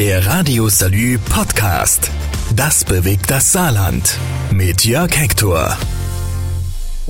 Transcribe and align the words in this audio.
Der 0.00 0.24
Radio 0.24 0.70
Salü 0.70 1.18
Podcast. 1.18 2.10
Das 2.56 2.86
bewegt 2.86 3.30
das 3.30 3.52
Saarland. 3.52 4.16
Mit 4.50 4.86
Jörg 4.86 5.14
Hector 5.14 5.76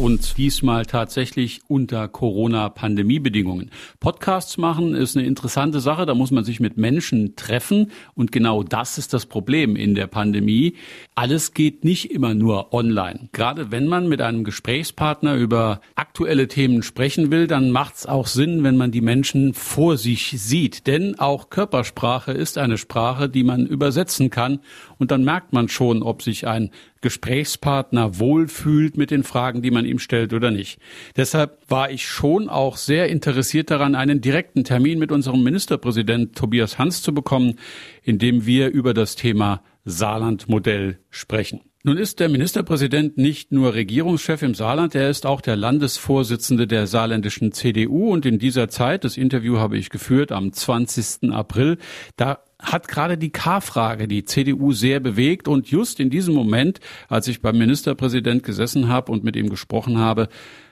und 0.00 0.38
diesmal 0.38 0.86
tatsächlich 0.86 1.60
unter 1.68 2.08
Corona-Pandemiebedingungen. 2.08 3.70
Podcasts 4.00 4.56
machen 4.56 4.94
ist 4.94 5.14
eine 5.14 5.26
interessante 5.26 5.80
Sache, 5.80 6.06
da 6.06 6.14
muss 6.14 6.30
man 6.30 6.42
sich 6.42 6.58
mit 6.58 6.78
Menschen 6.78 7.36
treffen 7.36 7.92
und 8.14 8.32
genau 8.32 8.62
das 8.62 8.96
ist 8.96 9.12
das 9.12 9.26
Problem 9.26 9.76
in 9.76 9.94
der 9.94 10.06
Pandemie. 10.06 10.74
Alles 11.20 11.52
geht 11.52 11.84
nicht 11.84 12.10
immer 12.10 12.32
nur 12.32 12.72
online. 12.72 13.28
Gerade 13.32 13.70
wenn 13.70 13.86
man 13.86 14.08
mit 14.08 14.22
einem 14.22 14.42
Gesprächspartner 14.42 15.34
über 15.34 15.82
aktuelle 15.94 16.48
Themen 16.48 16.82
sprechen 16.82 17.30
will, 17.30 17.46
dann 17.46 17.70
macht 17.70 17.96
es 17.96 18.06
auch 18.06 18.26
Sinn, 18.26 18.64
wenn 18.64 18.78
man 18.78 18.90
die 18.90 19.02
Menschen 19.02 19.52
vor 19.52 19.98
sich 19.98 20.40
sieht. 20.40 20.86
Denn 20.86 21.18
auch 21.18 21.50
Körpersprache 21.50 22.32
ist 22.32 22.56
eine 22.56 22.78
Sprache, 22.78 23.28
die 23.28 23.44
man 23.44 23.66
übersetzen 23.66 24.30
kann 24.30 24.60
und 24.96 25.10
dann 25.10 25.22
merkt 25.22 25.52
man 25.52 25.68
schon, 25.68 26.02
ob 26.02 26.22
sich 26.22 26.46
ein 26.46 26.70
Gesprächspartner 27.02 28.18
wohlfühlt 28.18 28.96
mit 28.96 29.10
den 29.10 29.22
Fragen, 29.22 29.60
die 29.60 29.70
man 29.70 29.84
ihm 29.84 29.98
stellt 29.98 30.32
oder 30.32 30.50
nicht. 30.50 30.78
Deshalb 31.16 31.58
war 31.68 31.90
ich 31.90 32.06
schon 32.06 32.48
auch 32.48 32.78
sehr 32.78 33.08
interessiert 33.08 33.70
daran, 33.70 33.94
einen 33.94 34.22
direkten 34.22 34.64
Termin 34.64 34.98
mit 34.98 35.12
unserem 35.12 35.42
Ministerpräsident 35.42 36.34
Tobias 36.34 36.78
Hans 36.78 37.02
zu 37.02 37.12
bekommen, 37.12 37.56
in 38.02 38.18
dem 38.18 38.46
wir 38.46 38.68
über 38.68 38.94
das 38.94 39.16
Thema 39.16 39.62
Saarland-Modell 39.84 40.98
sprechen. 41.10 41.60
Nun 41.82 41.96
ist 41.96 42.20
der 42.20 42.28
Ministerpräsident 42.28 43.16
nicht 43.16 43.52
nur 43.52 43.72
Regierungschef 43.72 44.42
im 44.42 44.54
Saarland, 44.54 44.94
er 44.94 45.08
ist 45.08 45.24
auch 45.24 45.40
der 45.40 45.56
Landesvorsitzende 45.56 46.66
der 46.66 46.86
saarländischen 46.86 47.52
CDU 47.52 48.12
und 48.12 48.26
in 48.26 48.38
dieser 48.38 48.68
Zeit, 48.68 49.02
das 49.02 49.16
Interview 49.16 49.56
habe 49.56 49.78
ich 49.78 49.88
geführt 49.88 50.30
am 50.30 50.52
20. 50.52 51.32
April, 51.32 51.78
da 52.16 52.40
hat 52.58 52.86
gerade 52.86 53.16
die 53.16 53.30
K-Frage 53.30 54.08
die 54.08 54.26
CDU 54.26 54.72
sehr 54.72 55.00
bewegt 55.00 55.48
und 55.48 55.70
just 55.70 56.00
in 56.00 56.10
diesem 56.10 56.34
Moment, 56.34 56.80
als 57.08 57.28
ich 57.28 57.40
beim 57.40 57.56
Ministerpräsident 57.56 58.42
gesessen 58.42 58.88
habe 58.88 59.10
und 59.10 59.24
mit 59.24 59.34
ihm 59.34 59.48
gesprochen 59.48 59.96
habe, 59.96 60.28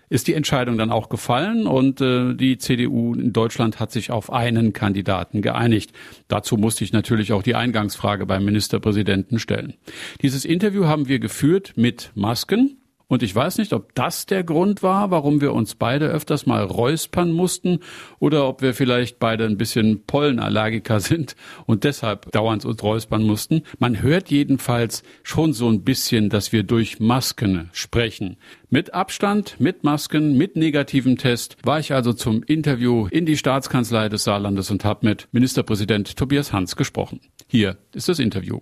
ist 0.09 0.29
die 0.29 0.35
Entscheidung 0.35 0.79
dann 0.79 0.91
auch 0.91 1.09
gefallen 1.09 1.67
und 1.67 2.01
äh, 2.01 2.35
die 2.35 2.59
CDU 2.59 3.15
in 3.15 3.33
Deutschland 3.33 3.81
hat 3.81 3.93
sich 3.93 4.11
auf 4.11 4.33
einen 4.33 4.73
Kandidaten 4.73 5.43
geeinigt. 5.43 5.93
Dazu 6.29 6.57
musste 6.57 6.85
ich 6.85 6.93
natürlich 6.93 7.33
auch 7.33 7.43
die 7.43 7.55
Eingangsfrage 7.55 8.27
beim 8.27 8.45
Ministerpräsidenten 8.45 9.39
stellen. 9.39 9.75
Dieses 10.23 10.45
Interview 10.45 10.87
haben 10.87 11.09
wir 11.09 11.19
geführt 11.19 11.73
mit 11.77 12.11
Masken. 12.15 12.78
Und 13.11 13.23
ich 13.23 13.35
weiß 13.35 13.57
nicht, 13.57 13.73
ob 13.73 13.95
das 13.95 14.27
der 14.27 14.45
Grund 14.45 14.83
war, 14.83 15.11
warum 15.11 15.41
wir 15.41 15.55
uns 15.55 15.75
beide 15.75 16.09
öfters 16.09 16.45
mal 16.45 16.63
räuspern 16.63 17.33
mussten 17.33 17.81
oder 18.19 18.47
ob 18.47 18.61
wir 18.61 18.75
vielleicht 18.75 19.19
beide 19.19 19.47
ein 19.47 19.57
bisschen 19.57 20.05
Pollenallergiker 20.05 21.01
sind 21.01 21.35
und 21.65 21.85
deshalb 21.85 22.31
dauernd 22.33 22.67
uns 22.67 22.83
räuspern 22.83 23.23
mussten. 23.23 23.63
Man 23.79 24.03
hört 24.03 24.31
jedenfalls 24.31 25.03
schon 25.23 25.55
so 25.55 25.71
ein 25.71 25.85
bisschen, 25.85 26.29
dass 26.29 26.53
wir 26.53 26.65
durch 26.65 27.01
Masken 27.01 27.71
sprechen. 27.73 28.37
Mit 28.69 28.93
Abstand, 28.93 29.59
mit 29.59 29.85
Masken, 29.85 30.37
mit 30.37 30.57
negativem 30.57 31.17
Test 31.17 31.57
war 31.65 31.81
ich 31.81 31.95
also 31.95 32.13
zum 32.13 32.43
Interview 32.43 33.09
in 33.11 33.25
die 33.25 33.39
Staatskanzlei 33.39 34.11
des 34.11 34.25
Saarlandes 34.25 34.71
und 34.71 34.85
habe 34.85 35.07
mit 35.07 35.29
Ministerpräsident 35.33 36.15
Tobias 36.15 36.53
Hans 36.53 36.77
gesprochen. 36.77 37.21
Hier 37.47 37.79
ist 37.95 38.11
das 38.11 38.19
Interview. 38.19 38.61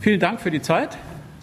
Vielen 0.00 0.20
Dank 0.20 0.40
für 0.40 0.50
die 0.50 0.62
Zeit. 0.62 0.96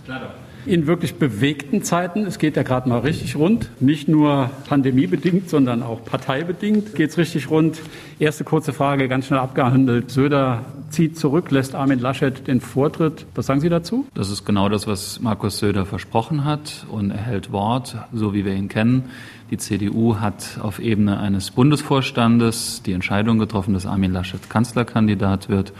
Klar 0.05 0.21
doch 0.21 0.50
in 0.65 0.87
wirklich 0.87 1.15
bewegten 1.15 1.83
Zeiten. 1.83 2.25
Es 2.25 2.37
geht 2.37 2.55
ja 2.55 2.63
gerade 2.63 2.87
mal 2.87 2.99
richtig 2.99 3.35
rund. 3.35 3.69
Nicht 3.79 4.07
nur 4.07 4.49
pandemiebedingt, 4.67 5.49
sondern 5.49 5.83
auch 5.83 6.03
parteibedingt 6.03 6.95
geht 6.95 7.09
es 7.11 7.17
richtig 7.17 7.49
rund. 7.49 7.79
Erste 8.19 8.43
kurze 8.43 8.73
Frage, 8.73 9.07
ganz 9.07 9.27
schnell 9.27 9.39
abgehandelt. 9.39 10.11
Söder 10.11 10.65
zieht 10.89 11.17
zurück, 11.17 11.51
lässt 11.51 11.73
Armin 11.73 11.99
Laschet 11.99 12.47
den 12.47 12.61
Vortritt. 12.61 13.25
Was 13.33 13.45
sagen 13.45 13.61
Sie 13.61 13.69
dazu? 13.69 14.05
Das 14.13 14.29
ist 14.29 14.45
genau 14.45 14.69
das, 14.69 14.87
was 14.87 15.19
Markus 15.21 15.59
Söder 15.59 15.85
versprochen 15.85 16.45
hat 16.45 16.85
und 16.89 17.11
er 17.11 17.17
hält 17.17 17.51
Wort, 17.51 17.97
so 18.13 18.33
wie 18.33 18.45
wir 18.45 18.53
ihn 18.53 18.67
kennen. 18.67 19.05
Die 19.49 19.57
CDU 19.57 20.17
hat 20.17 20.59
auf 20.61 20.79
Ebene 20.79 21.19
eines 21.19 21.51
Bundesvorstandes 21.51 22.83
die 22.85 22.93
Entscheidung 22.93 23.37
getroffen, 23.39 23.73
dass 23.73 23.85
Armin 23.85 24.13
Laschet 24.13 24.49
Kanzlerkandidat 24.49 25.49
wird. 25.49 25.73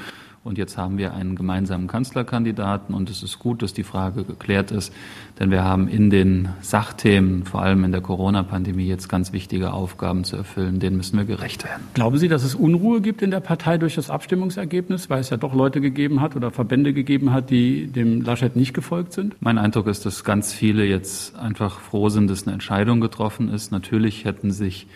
Und 0.44 0.58
jetzt 0.58 0.76
haben 0.76 0.98
wir 0.98 1.14
einen 1.14 1.36
gemeinsamen 1.36 1.86
Kanzlerkandidaten 1.86 2.96
und 2.96 3.12
es 3.12 3.22
ist 3.22 3.38
gut, 3.38 3.62
dass 3.62 3.74
die 3.74 3.84
Frage 3.84 4.24
geklärt 4.24 4.72
ist, 4.72 4.92
denn 5.40 5.52
wir 5.52 5.64
haben 5.64 5.88
in 5.88 6.10
den 6.10 6.50
Sachthemen, 6.62 7.46
vor 7.46 7.62
allem 7.62 7.84
in 7.84 7.92
der 7.92 8.02
Corona-Pandemie, 8.02 8.88
jetzt 8.88 9.08
ganz 9.08 9.34
wichtige 9.34 9.72
Aufgaben 9.72 10.24
zu 10.24 10.38
erfüllen. 10.38 10.80
Denen 10.80 10.98
müssen 10.98 11.16
wir 11.16 11.26
gerecht 11.26 11.64
werden. 11.64 11.84
Glauben 11.94 12.18
Sie, 12.18 12.28
dass 12.28 12.44
es 12.44 12.56
Unruhe 12.56 13.02
gibt 13.02 13.22
in 13.22 13.30
der 13.30 13.40
Partei 13.40 13.78
durch 13.78 13.94
das 13.94 14.10
Abstimmungsergebnis, 14.10 15.12
weil 15.12 15.20
es 15.20 15.30
ja 15.30 15.38
doch 15.38 15.54
Leute 15.54 15.80
gegeben 15.80 16.22
hat 16.22 16.36
oder 16.36 16.50
Verbände 16.50 16.94
gegeben 16.94 17.32
hat, 17.32 17.52
die 17.52 17.86
dem 17.86 18.24
Laschet 18.24 18.56
nicht 18.56 18.74
gefolgt 18.74 19.14
sind? 19.14 19.36
Mein 19.42 19.60
Eindruck 19.60 19.86
ist, 19.86 20.08
dass 20.08 20.24
ganz 20.24 20.54
viele 20.54 20.86
jetzt 20.86 21.36
einfach 21.36 21.80
froh 21.80 22.10
sind, 22.10 22.32
dass 22.32 22.48
eine 22.48 22.54
Entscheidung 22.54 23.00
getroffen 23.00 23.50
ist. 23.50 23.72
Natürlich 23.72 24.26
hätten 24.26 24.50
sich 24.50 24.88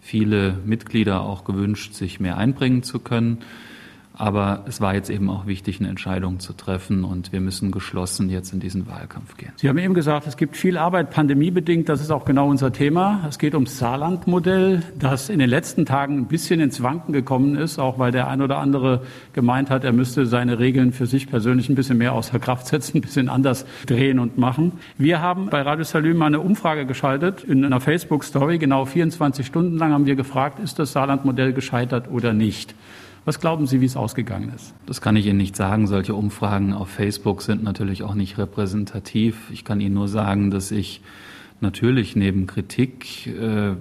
viele 0.00 0.58
Mitglieder 0.64 1.20
auch 1.20 1.44
gewünscht, 1.44 1.92
sich 1.92 2.20
mehr 2.20 2.38
einbringen 2.38 2.82
zu 2.82 3.00
können. 3.00 3.38
Aber 4.16 4.64
es 4.68 4.80
war 4.80 4.94
jetzt 4.94 5.10
eben 5.10 5.28
auch 5.28 5.46
wichtig, 5.46 5.80
eine 5.80 5.88
Entscheidung 5.88 6.38
zu 6.38 6.52
treffen 6.52 7.02
und 7.02 7.32
wir 7.32 7.40
müssen 7.40 7.72
geschlossen 7.72 8.30
jetzt 8.30 8.52
in 8.52 8.60
diesen 8.60 8.86
Wahlkampf 8.86 9.36
gehen. 9.36 9.52
Sie 9.56 9.68
haben 9.68 9.78
eben 9.78 9.94
gesagt, 9.94 10.28
es 10.28 10.36
gibt 10.36 10.56
viel 10.56 10.78
Arbeit 10.78 11.10
pandemiebedingt. 11.10 11.88
Das 11.88 12.00
ist 12.00 12.12
auch 12.12 12.24
genau 12.24 12.48
unser 12.48 12.72
Thema. 12.72 13.24
Es 13.28 13.40
geht 13.40 13.54
ums 13.54 13.78
Saarland-Modell, 13.78 14.82
das 14.96 15.28
in 15.30 15.40
den 15.40 15.50
letzten 15.50 15.84
Tagen 15.84 16.18
ein 16.18 16.26
bisschen 16.26 16.60
ins 16.60 16.80
Wanken 16.80 17.12
gekommen 17.12 17.56
ist, 17.56 17.80
auch 17.80 17.98
weil 17.98 18.12
der 18.12 18.28
ein 18.28 18.40
oder 18.40 18.58
andere 18.58 19.02
gemeint 19.32 19.68
hat, 19.68 19.82
er 19.82 19.92
müsste 19.92 20.26
seine 20.26 20.60
Regeln 20.60 20.92
für 20.92 21.06
sich 21.06 21.28
persönlich 21.28 21.68
ein 21.68 21.74
bisschen 21.74 21.98
mehr 21.98 22.12
außer 22.12 22.38
Kraft 22.38 22.68
setzen, 22.68 22.98
ein 22.98 23.00
bisschen 23.00 23.28
anders 23.28 23.66
drehen 23.86 24.20
und 24.20 24.38
machen. 24.38 24.72
Wir 24.96 25.20
haben 25.20 25.46
bei 25.46 25.62
Radio 25.62 25.82
Salüm 25.82 26.22
eine 26.22 26.38
Umfrage 26.38 26.86
geschaltet 26.86 27.42
in 27.42 27.64
einer 27.64 27.80
Facebook-Story. 27.80 28.58
Genau 28.58 28.84
24 28.84 29.44
Stunden 29.44 29.76
lang 29.76 29.92
haben 29.92 30.06
wir 30.06 30.14
gefragt, 30.14 30.60
ist 30.60 30.78
das 30.78 30.92
Saarland-Modell 30.92 31.52
gescheitert 31.52 32.08
oder 32.08 32.32
nicht? 32.32 32.76
Was 33.24 33.40
glauben 33.40 33.66
Sie, 33.66 33.80
wie 33.80 33.86
es 33.86 33.96
ausgegangen 33.96 34.52
ist? 34.54 34.74
Das 34.84 35.00
kann 35.00 35.16
ich 35.16 35.26
Ihnen 35.26 35.38
nicht 35.38 35.56
sagen. 35.56 35.86
Solche 35.86 36.14
Umfragen 36.14 36.74
auf 36.74 36.88
Facebook 36.90 37.40
sind 37.40 37.62
natürlich 37.62 38.02
auch 38.02 38.14
nicht 38.14 38.36
repräsentativ. 38.36 39.50
Ich 39.50 39.64
kann 39.64 39.80
Ihnen 39.80 39.94
nur 39.94 40.08
sagen, 40.08 40.50
dass 40.50 40.70
ich 40.70 41.00
natürlich 41.60 42.16
neben 42.16 42.46
Kritik, 42.46 43.26
äh, 43.26 43.72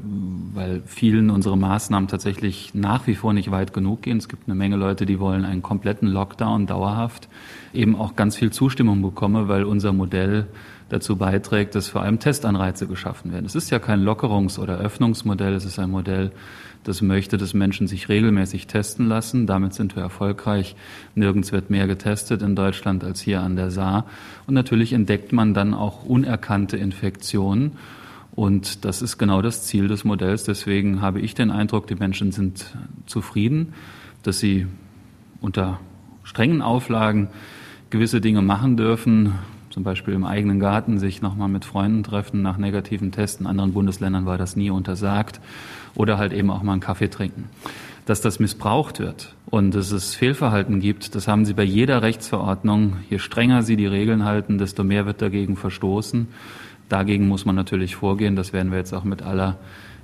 weil 0.53 0.81
vielen 0.85 1.29
unsere 1.29 1.57
Maßnahmen 1.57 2.07
tatsächlich 2.07 2.73
nach 2.73 3.05
wie 3.07 3.15
vor 3.15 3.33
nicht 3.33 3.51
weit 3.51 3.73
genug 3.73 4.03
gehen. 4.03 4.17
Es 4.17 4.29
gibt 4.29 4.47
eine 4.47 4.55
Menge 4.55 4.77
Leute, 4.77 5.05
die 5.05 5.19
wollen 5.19 5.43
einen 5.43 5.61
kompletten 5.61 6.07
Lockdown 6.07 6.65
dauerhaft, 6.65 7.27
eben 7.73 7.95
auch 7.95 8.15
ganz 8.15 8.37
viel 8.37 8.51
Zustimmung 8.51 9.01
bekomme, 9.01 9.49
weil 9.49 9.65
unser 9.65 9.91
Modell 9.91 10.47
dazu 10.89 11.17
beiträgt, 11.17 11.75
dass 11.75 11.89
vor 11.89 12.01
allem 12.01 12.19
Testanreize 12.19 12.87
geschaffen 12.87 13.31
werden. 13.33 13.45
Es 13.45 13.55
ist 13.55 13.69
ja 13.71 13.79
kein 13.79 14.03
Lockerungs- 14.03 14.59
oder 14.59 14.77
Öffnungsmodell, 14.77 15.53
es 15.53 15.65
ist 15.65 15.79
ein 15.79 15.89
Modell, 15.89 16.31
das 16.83 17.01
möchte, 17.01 17.37
dass 17.37 17.53
Menschen 17.53 17.87
sich 17.87 18.09
regelmäßig 18.09 18.67
testen 18.67 19.07
lassen. 19.07 19.47
Damit 19.47 19.73
sind 19.73 19.95
wir 19.95 20.03
erfolgreich. 20.03 20.75
Nirgends 21.15 21.51
wird 21.51 21.69
mehr 21.69 21.87
getestet 21.87 22.41
in 22.41 22.55
Deutschland 22.55 23.03
als 23.03 23.21
hier 23.21 23.41
an 23.41 23.55
der 23.55 23.71
Saar. 23.71 24.05
Und 24.47 24.53
natürlich 24.53 24.93
entdeckt 24.93 25.31
man 25.31 25.53
dann 25.53 25.73
auch 25.73 26.03
unerkannte 26.03 26.77
Infektionen. 26.77 27.73
Und 28.35 28.83
das 28.83 29.01
ist 29.01 29.17
genau 29.17 29.41
das 29.41 29.63
Ziel 29.63 29.87
des 29.87 30.03
Modells. 30.03 30.43
Deswegen 30.43 31.01
habe 31.01 31.21
ich 31.21 31.35
den 31.35 31.51
Eindruck, 31.51 31.87
die 31.87 31.95
Menschen 31.95 32.31
sind 32.31 32.75
zufrieden, 33.05 33.73
dass 34.23 34.39
sie 34.39 34.67
unter 35.39 35.79
strengen 36.23 36.61
Auflagen 36.61 37.27
gewisse 37.89 38.21
Dinge 38.21 38.41
machen 38.41 38.75
dürfen, 38.75 39.33
zum 39.69 39.83
Beispiel 39.83 40.13
im 40.13 40.25
eigenen 40.25 40.59
Garten 40.59 40.97
sich 40.97 41.21
nochmal 41.21 41.49
mit 41.49 41.65
Freunden 41.65 42.03
treffen 42.03 42.41
nach 42.41 42.57
negativen 42.57 43.11
Tests. 43.11 43.39
In 43.39 43.47
anderen 43.47 43.73
Bundesländern 43.73 44.25
war 44.25 44.37
das 44.37 44.55
nie 44.55 44.69
untersagt 44.69 45.39
oder 45.95 46.17
halt 46.17 46.33
eben 46.33 46.49
auch 46.49 46.63
mal 46.63 46.73
einen 46.73 46.81
Kaffee 46.81 47.09
trinken. 47.09 47.49
Dass 48.05 48.19
das 48.19 48.39
missbraucht 48.39 48.99
wird 48.99 49.35
und 49.45 49.73
dass 49.73 49.91
es 49.91 50.13
Fehlverhalten 50.13 50.79
gibt, 50.79 51.15
das 51.15 51.27
haben 51.27 51.45
Sie 51.45 51.53
bei 51.53 51.63
jeder 51.63 52.01
Rechtsverordnung. 52.01 52.97
Je 53.09 53.19
strenger 53.19 53.63
Sie 53.63 53.77
die 53.77 53.85
Regeln 53.87 54.25
halten, 54.25 54.57
desto 54.57 54.83
mehr 54.83 55.05
wird 55.05 55.21
dagegen 55.21 55.55
verstoßen. 55.55 56.27
Dagegen 56.89 57.27
muss 57.27 57.45
man 57.45 57.55
natürlich 57.55 57.95
vorgehen. 57.95 58.35
Das 58.35 58.51
werden 58.51 58.71
wir 58.71 58.77
jetzt 58.77 58.93
auch 58.93 59.05
mit 59.05 59.21
aller 59.21 59.57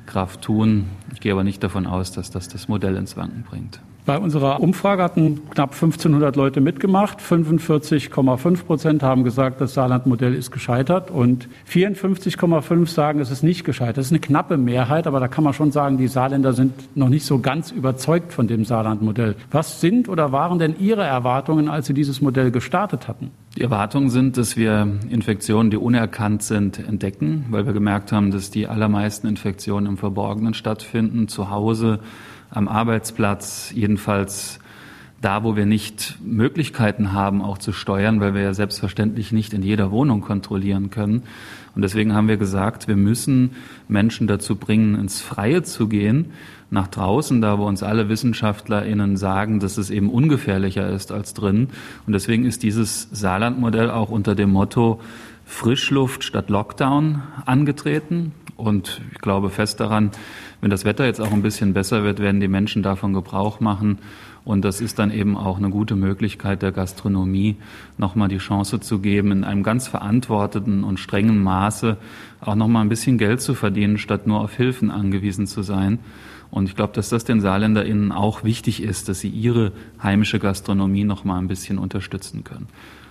Kraft 0.05 0.41
tun. 0.41 0.85
Ich 1.13 1.19
gehe 1.19 1.33
aber 1.33 1.43
nicht 1.43 1.61
davon 1.61 1.85
aus, 1.85 2.11
dass 2.11 2.31
das 2.31 2.47
das 2.47 2.67
Modell 2.67 2.95
ins 2.95 3.17
Wanken 3.17 3.43
bringt. 3.43 3.81
Bei 4.05 4.17
unserer 4.17 4.59
Umfrage 4.61 5.03
hatten 5.03 5.41
knapp 5.51 5.73
1500 5.73 6.35
Leute 6.35 6.61
mitgemacht. 6.61 7.19
45,5 7.19 8.65
Prozent 8.65 9.03
haben 9.03 9.23
gesagt, 9.23 9.61
das 9.61 9.73
Saarland-Modell 9.75 10.33
ist 10.33 10.51
gescheitert 10.51 11.11
und 11.11 11.47
54,5 11.69 12.87
sagen, 12.87 13.19
es 13.19 13.29
ist 13.29 13.43
nicht 13.43 13.65
gescheitert. 13.65 13.97
Das 13.97 14.07
ist 14.07 14.11
eine 14.11 14.19
knappe 14.19 14.57
Mehrheit, 14.57 15.05
aber 15.05 15.19
da 15.19 15.27
kann 15.27 15.43
man 15.43 15.53
schon 15.53 15.71
sagen, 15.71 15.97
die 15.97 16.07
Saarländer 16.07 16.53
sind 16.53 16.73
noch 16.95 17.09
nicht 17.09 17.25
so 17.25 17.39
ganz 17.39 17.71
überzeugt 17.71 18.33
von 18.33 18.47
dem 18.47 18.65
Saarland-Modell. 18.65 19.35
Was 19.51 19.79
sind 19.81 20.09
oder 20.09 20.31
waren 20.31 20.57
denn 20.59 20.75
Ihre 20.79 21.03
Erwartungen, 21.03 21.69
als 21.69 21.87
Sie 21.87 21.93
dieses 21.93 22.21
Modell 22.21 22.51
gestartet 22.51 23.07
hatten? 23.07 23.31
Die 23.57 23.61
Erwartungen 23.61 24.09
sind, 24.09 24.37
dass 24.37 24.57
wir 24.57 24.87
Infektionen, 25.09 25.69
die 25.69 25.77
unerkannt 25.77 26.43
sind, 26.43 26.79
entdecken, 26.79 27.45
weil 27.49 27.65
wir 27.65 27.73
gemerkt 27.73 28.11
haben, 28.11 28.31
dass 28.31 28.51
die 28.51 28.67
allermeisten 28.67 29.27
Infektionen 29.27 29.85
im 29.87 29.97
Verborgenen 29.97 30.53
stattfinden, 30.53 31.27
zu 31.27 31.49
Hause 31.49 31.99
am 32.51 32.67
Arbeitsplatz, 32.67 33.71
jedenfalls 33.73 34.59
da, 35.21 35.43
wo 35.43 35.55
wir 35.55 35.65
nicht 35.65 36.17
Möglichkeiten 36.23 37.11
haben, 37.11 37.41
auch 37.41 37.57
zu 37.57 37.73
steuern, 37.73 38.21
weil 38.21 38.33
wir 38.33 38.41
ja 38.41 38.53
selbstverständlich 38.53 39.31
nicht 39.31 39.53
in 39.53 39.63
jeder 39.63 39.91
Wohnung 39.91 40.21
kontrollieren 40.21 40.89
können. 40.89 41.23
Und 41.75 41.81
deswegen 41.81 42.13
haben 42.13 42.27
wir 42.27 42.37
gesagt, 42.37 42.87
wir 42.87 42.95
müssen 42.95 43.51
Menschen 43.87 44.27
dazu 44.27 44.55
bringen, 44.55 44.95
ins 44.95 45.21
Freie 45.21 45.63
zu 45.63 45.87
gehen, 45.87 46.31
nach 46.71 46.87
draußen, 46.87 47.41
da 47.41 47.57
wo 47.57 47.65
uns 47.65 47.83
alle 47.83 48.09
WissenschaftlerInnen 48.09 49.17
sagen, 49.17 49.59
dass 49.59 49.77
es 49.77 49.89
eben 49.89 50.09
ungefährlicher 50.09 50.87
ist 50.89 51.11
als 51.11 51.33
drin. 51.33 51.69
Und 52.05 52.13
deswegen 52.13 52.45
ist 52.45 52.63
dieses 52.63 53.09
Saarland-Modell 53.11 53.89
auch 53.89 54.09
unter 54.09 54.35
dem 54.35 54.51
Motto 54.51 55.01
Frischluft 55.45 56.23
statt 56.23 56.49
Lockdown 56.49 57.23
angetreten. 57.45 58.33
Und 58.55 59.01
ich 59.11 59.19
glaube 59.19 59.49
fest 59.49 59.79
daran, 59.79 60.11
wenn 60.61 60.69
das 60.69 60.85
Wetter 60.85 61.05
jetzt 61.05 61.21
auch 61.21 61.31
ein 61.31 61.41
bisschen 61.41 61.73
besser 61.73 62.03
wird, 62.03 62.19
werden 62.19 62.41
die 62.41 62.47
Menschen 62.47 62.83
davon 62.83 63.13
Gebrauch 63.13 63.59
machen. 63.59 63.99
Und 64.45 64.65
das 64.65 64.81
ist 64.81 64.99
dann 64.99 65.11
eben 65.11 65.37
auch 65.37 65.57
eine 65.57 65.69
gute 65.69 65.95
Möglichkeit 65.95 66.61
der 66.61 66.71
Gastronomie, 66.71 67.57
nochmal 67.97 68.29
die 68.29 68.37
Chance 68.37 68.79
zu 68.79 68.99
geben, 68.99 69.31
in 69.31 69.43
einem 69.43 69.63
ganz 69.63 69.87
verantworteten 69.87 70.83
und 70.83 70.99
strengen 70.99 71.43
Maße 71.43 71.97
auch 72.41 72.55
nochmal 72.55 72.83
ein 72.83 72.89
bisschen 72.89 73.17
Geld 73.17 73.41
zu 73.41 73.53
verdienen, 73.53 73.97
statt 73.97 74.27
nur 74.27 74.41
auf 74.41 74.55
Hilfen 74.55 74.91
angewiesen 74.91 75.45
zu 75.45 75.61
sein. 75.61 75.99
Und 76.51 76.67
ich 76.67 76.75
glaube, 76.75 76.93
dass 76.93 77.09
das 77.09 77.25
den 77.25 77.41
SaarländerInnen 77.41 78.11
auch 78.11 78.43
wichtig 78.43 78.81
ist, 78.81 79.07
dass 79.07 79.19
sie 79.19 79.29
ihre 79.29 79.71
heimische 80.01 80.39
Gastronomie 80.39 81.03
nochmal 81.03 81.39
ein 81.39 81.47
bisschen 81.47 81.77
unterstützen 81.77 82.43
können. 82.43 82.67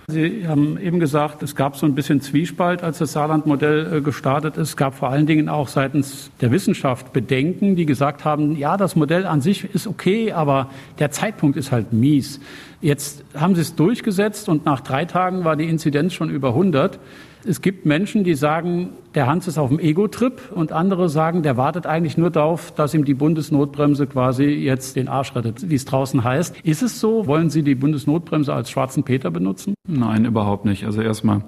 Sie 0.09 0.47
haben 0.47 0.79
eben 0.79 0.99
gesagt, 0.99 1.43
es 1.43 1.55
gab 1.55 1.77
so 1.77 1.85
ein 1.85 1.95
bisschen 1.95 2.21
Zwiespalt, 2.21 2.83
als 2.83 2.97
das 2.97 3.13
Saarland-Modell 3.13 3.97
äh, 3.97 4.01
gestartet 4.01 4.57
ist. 4.57 4.69
Es 4.69 4.77
gab 4.77 4.95
vor 4.95 5.09
allen 5.09 5.25
Dingen 5.25 5.49
auch 5.49 5.67
seitens 5.67 6.31
der 6.41 6.51
Wissenschaft 6.51 7.13
Bedenken, 7.13 7.75
die 7.75 7.85
gesagt 7.85 8.25
haben, 8.25 8.55
ja, 8.55 8.77
das 8.77 8.95
Modell 8.95 9.25
an 9.25 9.41
sich 9.41 9.73
ist 9.73 9.87
okay, 9.87 10.31
aber 10.31 10.69
der 10.99 11.11
Zeitpunkt 11.11 11.57
ist 11.57 11.71
halt 11.71 11.93
mies. 11.93 12.39
Jetzt 12.81 13.23
haben 13.35 13.55
Sie 13.55 13.61
es 13.61 13.75
durchgesetzt 13.75 14.49
und 14.49 14.65
nach 14.65 14.81
drei 14.81 15.05
Tagen 15.05 15.43
war 15.43 15.55
die 15.55 15.69
Inzidenz 15.69 16.13
schon 16.13 16.29
über 16.29 16.49
100. 16.49 16.99
Es 17.45 17.61
gibt 17.61 17.85
Menschen, 17.85 18.25
die 18.25 18.35
sagen, 18.35 18.89
der 19.15 19.25
Hans 19.25 19.47
ist 19.47 19.57
auf 19.57 19.69
dem 19.69 19.79
Ego-Trip 19.79 20.51
und 20.53 20.73
andere 20.73 21.07
sagen, 21.07 21.41
der 21.41 21.55
wartet 21.55 21.85
eigentlich 21.85 22.17
nur 22.17 22.29
darauf, 22.29 22.71
dass 22.73 22.93
ihm 22.93 23.05
die 23.05 23.13
Bundesnotbremse 23.13 24.07
quasi 24.07 24.43
jetzt 24.43 24.97
den 24.97 25.07
Arsch 25.07 25.33
rettet, 25.35 25.69
wie 25.69 25.75
es 25.75 25.85
draußen 25.85 26.23
heißt. 26.23 26.59
Ist 26.63 26.83
es 26.83 26.99
so? 26.99 27.27
Wollen 27.27 27.49
Sie 27.49 27.63
die 27.63 27.75
Bundesnotbremse 27.75 28.53
als 28.53 28.69
schwarzen 28.69 29.03
Peter 29.03 29.31
benutzen? 29.31 29.73
Nein, 29.87 30.25
überhaupt 30.25 30.65
nicht. 30.65 30.85
Also 30.85 31.01
erstmal 31.01 31.43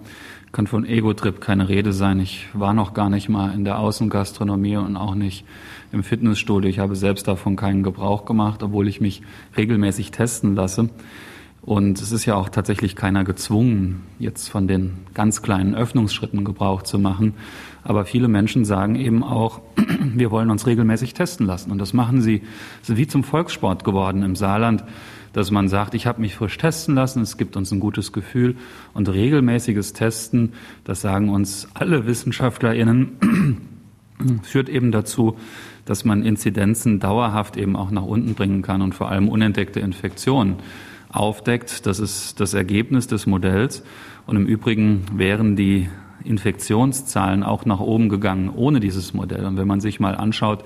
kann 0.53 0.65
von 0.65 0.85
Ego-Trip 0.85 1.41
keine 1.41 1.67
Rede 1.67 1.91
sein. 1.91 2.19
Ich 2.19 2.47
war 2.53 2.73
noch 2.73 2.93
gar 2.93 3.09
nicht 3.09 3.27
mal 3.27 3.53
in 3.53 3.65
der 3.65 3.77
Außengastronomie 3.79 4.77
und 4.77 4.95
auch 4.95 5.15
nicht 5.15 5.45
im 5.91 6.03
Fitnessstudio. 6.03 6.69
Ich 6.69 6.79
habe 6.79 6.95
selbst 6.95 7.27
davon 7.27 7.57
keinen 7.57 7.83
Gebrauch 7.83 8.23
gemacht, 8.23 8.63
obwohl 8.63 8.87
ich 8.87 9.01
mich 9.01 9.23
regelmäßig 9.57 10.11
testen 10.11 10.55
lasse. 10.55 10.89
Und 11.63 12.01
es 12.01 12.11
ist 12.11 12.25
ja 12.25 12.35
auch 12.35 12.49
tatsächlich 12.49 12.95
keiner 12.95 13.23
gezwungen, 13.23 14.01
jetzt 14.17 14.49
von 14.49 14.67
den 14.67 14.93
ganz 15.13 15.43
kleinen 15.43 15.75
Öffnungsschritten 15.75 16.43
Gebrauch 16.43 16.81
zu 16.81 16.97
machen. 16.97 17.35
Aber 17.83 18.05
viele 18.05 18.27
Menschen 18.27 18.65
sagen 18.65 18.95
eben 18.95 19.23
auch, 19.23 19.61
wir 20.15 20.31
wollen 20.31 20.49
uns 20.49 20.65
regelmäßig 20.65 21.13
testen 21.13 21.45
lassen. 21.45 21.71
Und 21.71 21.77
das 21.77 21.93
machen 21.93 22.21
sie, 22.21 22.41
es 22.81 22.89
ist 22.89 22.97
wie 22.97 23.07
zum 23.07 23.23
Volkssport 23.23 23.83
geworden 23.83 24.23
im 24.23 24.35
Saarland, 24.35 24.83
dass 25.33 25.51
man 25.51 25.67
sagt, 25.69 25.93
ich 25.93 26.07
habe 26.07 26.19
mich 26.19 26.35
frisch 26.35 26.57
testen 26.57 26.95
lassen, 26.95 27.21
es 27.21 27.37
gibt 27.37 27.55
uns 27.55 27.71
ein 27.71 27.79
gutes 27.79 28.11
Gefühl. 28.11 28.55
Und 28.95 29.07
regelmäßiges 29.07 29.93
Testen, 29.93 30.53
das 30.83 31.01
sagen 31.01 31.29
uns 31.29 31.67
alle 31.75 32.07
WissenschaftlerInnen, 32.07 33.61
führt 34.41 34.67
eben 34.67 34.91
dazu, 34.91 35.37
dass 35.85 36.05
man 36.05 36.23
Inzidenzen 36.23 36.99
dauerhaft 36.99 37.55
eben 37.55 37.75
auch 37.75 37.91
nach 37.91 38.03
unten 38.03 38.33
bringen 38.33 38.63
kann 38.63 38.81
und 38.81 38.95
vor 38.95 39.09
allem 39.09 39.29
unentdeckte 39.29 39.79
Infektionen 39.79 40.55
aufdeckt. 41.11 41.85
Das 41.85 41.99
ist 41.99 42.39
das 42.39 42.53
Ergebnis 42.53 43.07
des 43.07 43.25
Modells. 43.25 43.83
Und 44.27 44.35
im 44.35 44.45
Übrigen 44.45 45.05
wären 45.15 45.55
die 45.55 45.89
Infektionszahlen 46.23 47.43
auch 47.43 47.65
nach 47.65 47.79
oben 47.79 48.09
gegangen 48.09 48.49
ohne 48.49 48.79
dieses 48.79 49.13
Modell. 49.13 49.45
Und 49.45 49.57
wenn 49.57 49.67
man 49.67 49.81
sich 49.81 49.99
mal 49.99 50.15
anschaut, 50.15 50.63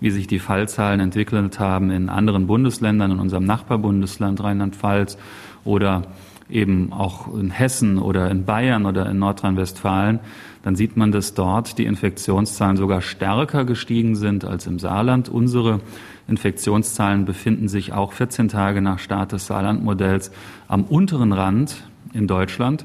wie 0.00 0.10
sich 0.10 0.26
die 0.26 0.38
Fallzahlen 0.38 1.00
entwickelt 1.00 1.58
haben 1.58 1.90
in 1.90 2.08
anderen 2.08 2.46
Bundesländern, 2.46 3.12
in 3.12 3.18
unserem 3.18 3.44
Nachbarbundesland 3.44 4.42
Rheinland-Pfalz 4.42 5.18
oder 5.64 6.02
eben 6.48 6.92
auch 6.92 7.32
in 7.34 7.50
Hessen 7.50 7.98
oder 7.98 8.30
in 8.30 8.44
Bayern 8.44 8.86
oder 8.86 9.08
in 9.08 9.18
Nordrhein-Westfalen, 9.18 10.20
dann 10.62 10.76
sieht 10.76 10.96
man, 10.96 11.10
dass 11.10 11.34
dort 11.34 11.78
die 11.78 11.86
Infektionszahlen 11.86 12.76
sogar 12.76 13.00
stärker 13.00 13.64
gestiegen 13.64 14.14
sind 14.14 14.44
als 14.44 14.66
im 14.66 14.78
Saarland. 14.78 15.28
Unsere 15.28 15.80
Infektionszahlen 16.28 17.24
befinden 17.24 17.68
sich 17.68 17.92
auch 17.92 18.12
14 18.12 18.48
Tage 18.48 18.82
nach 18.82 18.98
Start 18.98 19.32
des 19.32 19.46
Saarland-Modells 19.46 20.30
am 20.68 20.84
unteren 20.84 21.32
Rand 21.32 21.88
in 22.12 22.26
Deutschland. 22.26 22.84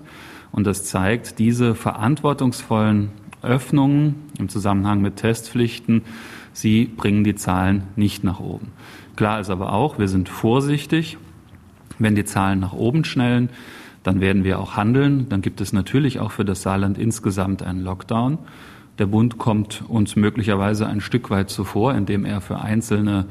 Und 0.51 0.65
das 0.65 0.85
zeigt, 0.85 1.37
diese 1.39 1.75
verantwortungsvollen 1.75 3.09
Öffnungen 3.41 4.15
im 4.39 4.47
Zusammenhang 4.47 5.01
mit 5.01 5.17
Testpflichten, 5.17 6.03
sie 6.53 6.85
bringen 6.85 7.25
die 7.25 7.35
Zahlen 7.35 7.83
nicht 7.97 8.23
nach 8.23 8.39
oben. 8.39 8.71
Klar 9.17 9.39
ist 9.39 9.49
aber 9.49 9.73
auch, 9.73 9.99
wir 9.99 10.07
sind 10.07 10.29
vorsichtig. 10.29 11.17
Wenn 11.99 12.15
die 12.15 12.25
Zahlen 12.25 12.59
nach 12.59 12.73
oben 12.73 13.05
schnellen, 13.05 13.49
dann 14.05 14.21
werden 14.21 14.43
wir 14.43 14.59
auch 14.59 14.77
handeln. 14.77 15.25
Dann 15.29 15.41
gibt 15.41 15.61
es 15.61 15.73
natürlich 15.73 16.19
auch 16.19 16.31
für 16.31 16.45
das 16.45 16.61
Saarland 16.61 16.99
insgesamt 16.99 17.63
einen 17.63 17.81
Lockdown. 17.81 18.37
Der 18.99 19.07
Bund 19.07 19.39
kommt 19.39 19.83
uns 19.87 20.15
möglicherweise 20.15 20.85
ein 20.85 21.01
Stück 21.01 21.31
weit 21.31 21.49
zuvor, 21.49 21.95
indem 21.95 22.23
er 22.23 22.39
für 22.39 22.61
einzelne 22.61 23.25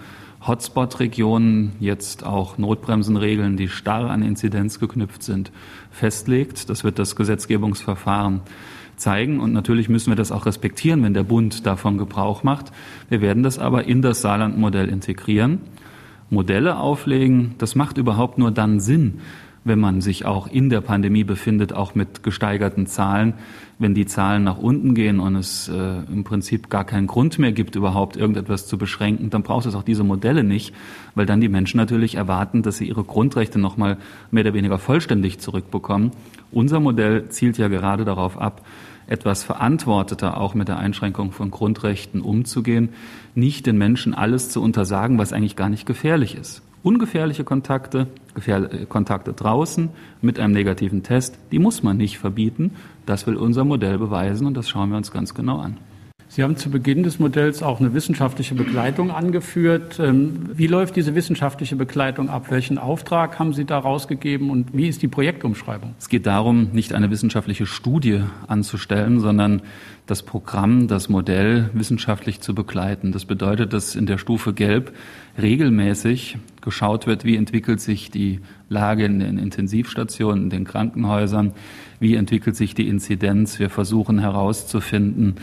Hotspot-Regionen 0.45 1.75
jetzt 1.79 2.27
auch 2.27 2.59
Notbremsenregeln, 2.59 3.57
die 3.57 3.69
starr 3.69 4.11
an 4.11 4.23
Inzidenz 4.23 4.81
geknüpft 4.81 5.23
sind, 5.23 5.53
festlegt. 5.93 6.69
Das 6.69 6.83
wird 6.83 6.99
das 6.99 7.15
Gesetzgebungsverfahren 7.15 8.41
zeigen. 8.97 9.39
Und 9.39 9.53
natürlich 9.53 9.89
müssen 9.89 10.11
wir 10.11 10.17
das 10.17 10.33
auch 10.33 10.45
respektieren, 10.45 11.05
wenn 11.05 11.15
der 11.15 11.23
Bund 11.23 11.67
davon 11.67 11.99
Gebrauch 11.99 12.43
macht. 12.43 12.73
Wir 13.09 13.21
werden 13.21 13.45
das 13.45 13.61
aber 13.61 13.85
in 13.85 14.03
das 14.03 14.23
Saarland-Modell 14.23 14.89
integrieren. 14.89 15.61
Modelle 16.31 16.79
auflegen, 16.79 17.55
das 17.59 17.77
macht 17.77 17.97
überhaupt 17.97 18.39
nur 18.39 18.51
dann 18.51 18.81
Sinn, 18.81 19.21
wenn 19.65 19.81
man 19.81 20.01
sich 20.01 20.27
auch 20.27 20.47
in 20.47 20.69
der 20.69 20.83
Pandemie 20.83 21.25
befindet, 21.25 21.73
auch 21.73 21.95
mit 21.95 22.23
gesteigerten 22.23 22.87
Zahlen. 22.87 23.35
Wenn 23.79 23.95
die 23.95 24.07
Zahlen 24.07 24.45
nach 24.45 24.59
unten 24.59 24.95
gehen 24.95 25.19
und 25.19 25.35
es 25.37 25.69
äh, 25.69 26.03
im 26.13 26.23
Prinzip 26.23 26.71
gar 26.71 26.85
keinen 26.85 27.07
Grund 27.07 27.39
mehr 27.39 27.53
gibt, 27.53 27.75
überhaupt 27.75 28.17
irgendetwas 28.17 28.67
zu 28.67 28.79
beschränken, 28.79 29.31
dann 29.31 29.43
braucht 29.43 29.67
es 29.67 29.75
auch 29.75 29.83
diese 29.83 30.05
Modelle 30.05 30.45
nicht, 30.45 30.75
weil 31.15 31.27
dann 31.27 31.41
die 31.41 31.49
Menschen 31.49 31.79
natürlich 31.79 32.15
erwarten, 32.15 32.63
dass 32.63 32.77
sie 32.77 32.87
ihre 32.87 33.05
Grundrechte 33.05 33.59
nochmal 33.59 33.97
mehr 34.31 34.45
oder 34.45 34.55
weniger 34.55 34.79
vollständig 34.79 35.41
zurückbekommen. 35.41 36.13
Unser 36.53 36.79
Modell 36.79 37.31
zielt 37.31 37.59
ja 37.59 37.69
gerade 37.69 38.05
darauf 38.05 38.39
ab, 38.39 38.65
etwas 39.07 39.43
verantworteter 39.43 40.39
auch 40.39 40.55
mit 40.55 40.69
der 40.69 40.79
Einschränkung 40.79 41.33
von 41.33 41.51
Grundrechten 41.51 42.21
umzugehen, 42.21 42.91
nicht 43.35 43.67
den 43.67 43.77
Menschen 43.77 44.15
alles 44.15 44.51
zu 44.51 44.63
untersagen, 44.63 45.19
was 45.19 45.33
eigentlich 45.33 45.57
gar 45.57 45.69
nicht 45.69 45.85
gefährlich 45.87 46.37
ist. 46.37 46.63
Ungefährliche 46.85 47.45
Kontakte, 47.45 48.09
Gefähr 48.35 48.85
Kontakte 48.87 49.33
draußen 49.33 49.89
mit 50.21 50.39
einem 50.39 50.53
negativen 50.53 51.03
Test, 51.03 51.39
die 51.51 51.59
muss 51.59 51.83
man 51.83 51.97
nicht 51.97 52.19
verbieten. 52.19 52.73
Das 53.07 53.27
will 53.27 53.37
unser 53.37 53.65
Modell 53.65 53.97
beweisen 53.97 54.47
und 54.47 54.55
das 54.55 54.69
schauen 54.69 54.91
wir 54.91 54.99
uns 54.99 55.11
ganz 55.11 55.33
genau 55.33 55.61
an. 55.61 55.79
Sie 56.35 56.43
haben 56.43 56.57
zu 56.57 56.69
Beginn 56.69 57.05
des 57.05 57.21
Modells 57.21 57.63
auch 57.63 57.79
eine 57.79 57.95
wissenschaftliche 57.95 58.57
Begleitung 58.57 59.13
angeführt. 59.13 60.01
Ähm, 60.01 60.51
wie 60.53 60.67
läuft 60.67 60.97
diese 60.97 61.15
wissenschaftliche 61.15 61.77
Begleitung 61.77 62.29
ab? 62.29 62.51
Welchen 62.51 62.77
Auftrag 62.77 63.39
haben 63.39 63.53
Sie 63.53 63.65
da 63.65 63.79
rausgegeben 63.79 64.51
und 64.51 64.77
wie 64.77 64.89
ist 64.89 65.01
die 65.03 65.07
Projektumschreibung? 65.07 65.95
Es 65.97 66.09
geht 66.09 66.27
darum, 66.27 66.71
nicht 66.73 66.93
eine 66.93 67.09
wissenschaftliche 67.13 67.67
Studie 67.67 68.23
anzustellen, 68.49 69.21
sondern 69.21 69.63
das 70.07 70.25
Programm, 70.25 70.89
das 70.89 71.09
Modell 71.09 71.71
wissenschaftlich 71.73 72.41
zu 72.41 72.53
begleiten. 72.53 73.13
Das 73.13 73.27
bedeutet, 73.27 73.73
dass 73.73 73.95
in 73.95 74.07
der 74.07 74.19
Stufe 74.19 74.55
Gelb 74.55 74.93
regelmäßig 75.41 76.39
geschaut 76.63 77.07
wird, 77.07 77.25
wie 77.25 77.37
entwickelt 77.37 77.81
sich 77.81 78.11
die 78.11 78.41
Lage 78.69 79.05
in 79.05 79.21
den 79.21 79.39
Intensivstationen, 79.39 80.43
in 80.43 80.51
den 80.51 80.65
Krankenhäusern, 80.65 81.53
wie 82.01 82.17
entwickelt 82.17 82.57
sich 82.57 82.75
die 82.75 82.89
Inzidenz. 82.89 83.61
Wir 83.61 83.71
versuchen 83.71 84.19
herauszufinden, 84.19 85.37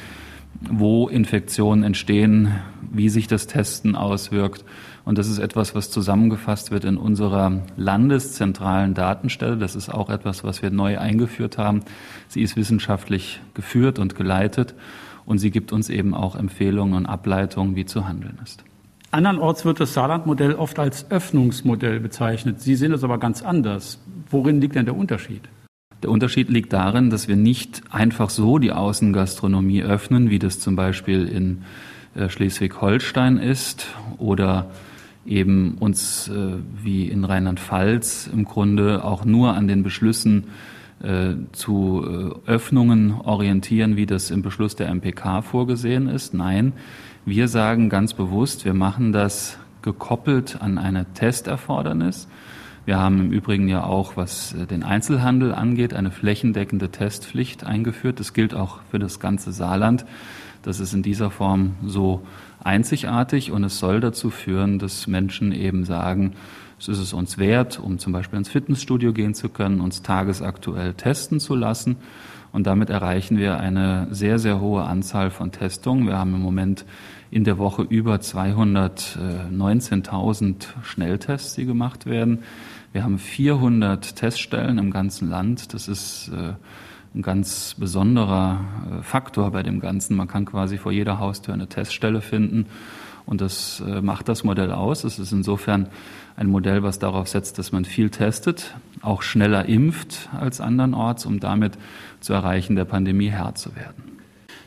wo 0.59 1.07
Infektionen 1.07 1.83
entstehen, 1.83 2.53
wie 2.91 3.09
sich 3.09 3.27
das 3.27 3.47
Testen 3.47 3.95
auswirkt. 3.95 4.65
Und 5.05 5.17
das 5.17 5.27
ist 5.27 5.39
etwas, 5.39 5.73
was 5.73 5.89
zusammengefasst 5.89 6.71
wird 6.71 6.85
in 6.85 6.97
unserer 6.97 7.61
landeszentralen 7.75 8.93
Datenstelle. 8.93 9.57
Das 9.57 9.75
ist 9.75 9.89
auch 9.89 10.09
etwas, 10.09 10.43
was 10.43 10.61
wir 10.61 10.69
neu 10.69 10.99
eingeführt 10.99 11.57
haben. 11.57 11.81
Sie 12.27 12.41
ist 12.41 12.55
wissenschaftlich 12.55 13.41
geführt 13.53 13.97
und 13.97 14.15
geleitet 14.15 14.75
und 15.25 15.39
sie 15.39 15.49
gibt 15.49 15.71
uns 15.71 15.89
eben 15.89 16.13
auch 16.13 16.35
Empfehlungen 16.35 16.93
und 16.93 17.05
Ableitungen, 17.05 17.75
wie 17.75 17.85
zu 17.85 18.07
handeln 18.07 18.37
ist. 18.43 18.63
Andernorts 19.11 19.65
wird 19.65 19.79
das 19.79 19.93
Saarland-Modell 19.93 20.53
oft 20.53 20.79
als 20.79 21.09
Öffnungsmodell 21.11 21.99
bezeichnet. 21.99 22.61
Sie 22.61 22.75
sehen 22.75 22.93
es 22.93 23.03
aber 23.03 23.17
ganz 23.17 23.41
anders. 23.41 23.99
Worin 24.29 24.61
liegt 24.61 24.75
denn 24.75 24.85
der 24.85 24.95
Unterschied? 24.95 25.41
Der 26.03 26.09
Unterschied 26.09 26.49
liegt 26.49 26.73
darin, 26.73 27.11
dass 27.11 27.27
wir 27.27 27.35
nicht 27.35 27.83
einfach 27.91 28.29
so 28.31 28.57
die 28.57 28.71
Außengastronomie 28.71 29.83
öffnen, 29.83 30.29
wie 30.31 30.39
das 30.39 30.59
zum 30.59 30.75
Beispiel 30.75 31.27
in 31.27 31.63
äh, 32.15 32.27
Schleswig-Holstein 32.27 33.37
ist 33.37 33.87
oder 34.17 34.71
eben 35.25 35.75
uns 35.79 36.27
äh, 36.27 36.57
wie 36.81 37.07
in 37.07 37.23
Rheinland-Pfalz 37.23 38.29
im 38.33 38.45
Grunde 38.45 39.03
auch 39.03 39.25
nur 39.25 39.53
an 39.53 39.67
den 39.67 39.83
Beschlüssen 39.83 40.45
äh, 41.03 41.33
zu 41.51 42.03
Öffnungen 42.47 43.13
orientieren, 43.23 43.95
wie 43.95 44.07
das 44.07 44.31
im 44.31 44.41
Beschluss 44.41 44.75
der 44.75 44.89
MPK 44.89 45.43
vorgesehen 45.43 46.07
ist. 46.07 46.33
Nein, 46.33 46.73
wir 47.25 47.47
sagen 47.47 47.89
ganz 47.89 48.15
bewusst, 48.15 48.65
wir 48.65 48.73
machen 48.73 49.11
das 49.11 49.57
gekoppelt 49.83 50.57
an 50.59 50.79
eine 50.79 51.05
Testerfordernis. 51.13 52.27
Wir 52.85 52.97
haben 52.97 53.19
im 53.19 53.31
Übrigen 53.31 53.67
ja 53.67 53.83
auch, 53.83 54.17
was 54.17 54.53
äh, 54.53 54.65
den 54.65 54.83
Einzelhandel 54.83 55.53
angeht, 55.53 55.93
eine 55.93 56.11
flächendeckende 56.11 56.89
Testpflicht 56.89 57.63
eingeführt. 57.63 58.19
Das 58.19 58.33
gilt 58.33 58.53
auch 58.53 58.79
für 58.89 58.99
das 58.99 59.19
ganze 59.19 59.51
Saarland. 59.51 60.05
Das 60.63 60.79
ist 60.79 60.93
in 60.93 61.03
dieser 61.03 61.29
Form 61.29 61.75
so 61.85 62.25
einzigartig 62.63 63.51
und 63.51 63.63
es 63.63 63.79
soll 63.79 63.99
dazu 63.99 64.29
führen, 64.29 64.79
dass 64.79 65.07
Menschen 65.07 65.51
eben 65.51 65.85
sagen, 65.85 66.33
es 66.81 66.87
ist 66.87 66.99
es 66.99 67.13
uns 67.13 67.37
wert, 67.37 67.79
um 67.79 67.99
zum 67.99 68.11
Beispiel 68.11 68.39
ins 68.39 68.49
Fitnessstudio 68.49 69.13
gehen 69.13 69.35
zu 69.35 69.49
können, 69.49 69.81
uns 69.81 70.01
tagesaktuell 70.01 70.95
testen 70.95 71.39
zu 71.39 71.53
lassen. 71.53 71.97
Und 72.51 72.65
damit 72.65 72.89
erreichen 72.89 73.37
wir 73.37 73.59
eine 73.59 74.07
sehr, 74.09 74.39
sehr 74.39 74.59
hohe 74.59 74.81
Anzahl 74.83 75.29
von 75.29 75.51
Testungen. 75.51 76.07
Wir 76.07 76.17
haben 76.17 76.33
im 76.33 76.41
Moment 76.41 76.85
in 77.29 77.43
der 77.43 77.59
Woche 77.59 77.83
über 77.83 78.15
219.000 78.15 80.69
Schnelltests, 80.81 81.53
die 81.53 81.65
gemacht 81.65 82.07
werden. 82.07 82.39
Wir 82.93 83.03
haben 83.03 83.19
400 83.19 84.15
Teststellen 84.15 84.79
im 84.79 84.89
ganzen 84.89 85.29
Land. 85.29 85.75
Das 85.75 85.87
ist 85.87 86.29
äh, 86.29 86.53
ein 87.13 87.21
ganz 87.21 87.75
besonderer 87.77 88.65
äh, 88.89 89.03
Faktor 89.03 89.51
bei 89.51 89.61
dem 89.61 89.79
Ganzen. 89.79 90.17
Man 90.17 90.27
kann 90.27 90.45
quasi 90.45 90.79
vor 90.79 90.91
jeder 90.91 91.19
Haustür 91.19 91.53
eine 91.53 91.67
Teststelle 91.67 92.21
finden. 92.21 92.65
Und 93.25 93.41
das 93.41 93.81
äh, 93.85 94.01
macht 94.01 94.29
das 94.29 94.43
Modell 94.43 94.71
aus. 94.71 95.03
Es 95.03 95.19
ist 95.19 95.31
insofern 95.31 95.87
ein 96.35 96.47
Modell, 96.47 96.83
was 96.83 96.99
darauf 96.99 97.27
setzt, 97.27 97.59
dass 97.59 97.71
man 97.71 97.85
viel 97.85 98.09
testet, 98.09 98.75
auch 99.01 99.21
schneller 99.21 99.65
impft 99.67 100.29
als 100.37 100.61
andernorts, 100.61 101.25
um 101.25 101.39
damit 101.39 101.77
zu 102.19 102.33
erreichen, 102.33 102.75
der 102.75 102.85
Pandemie 102.85 103.29
Herr 103.29 103.55
zu 103.55 103.75
werden. 103.75 104.11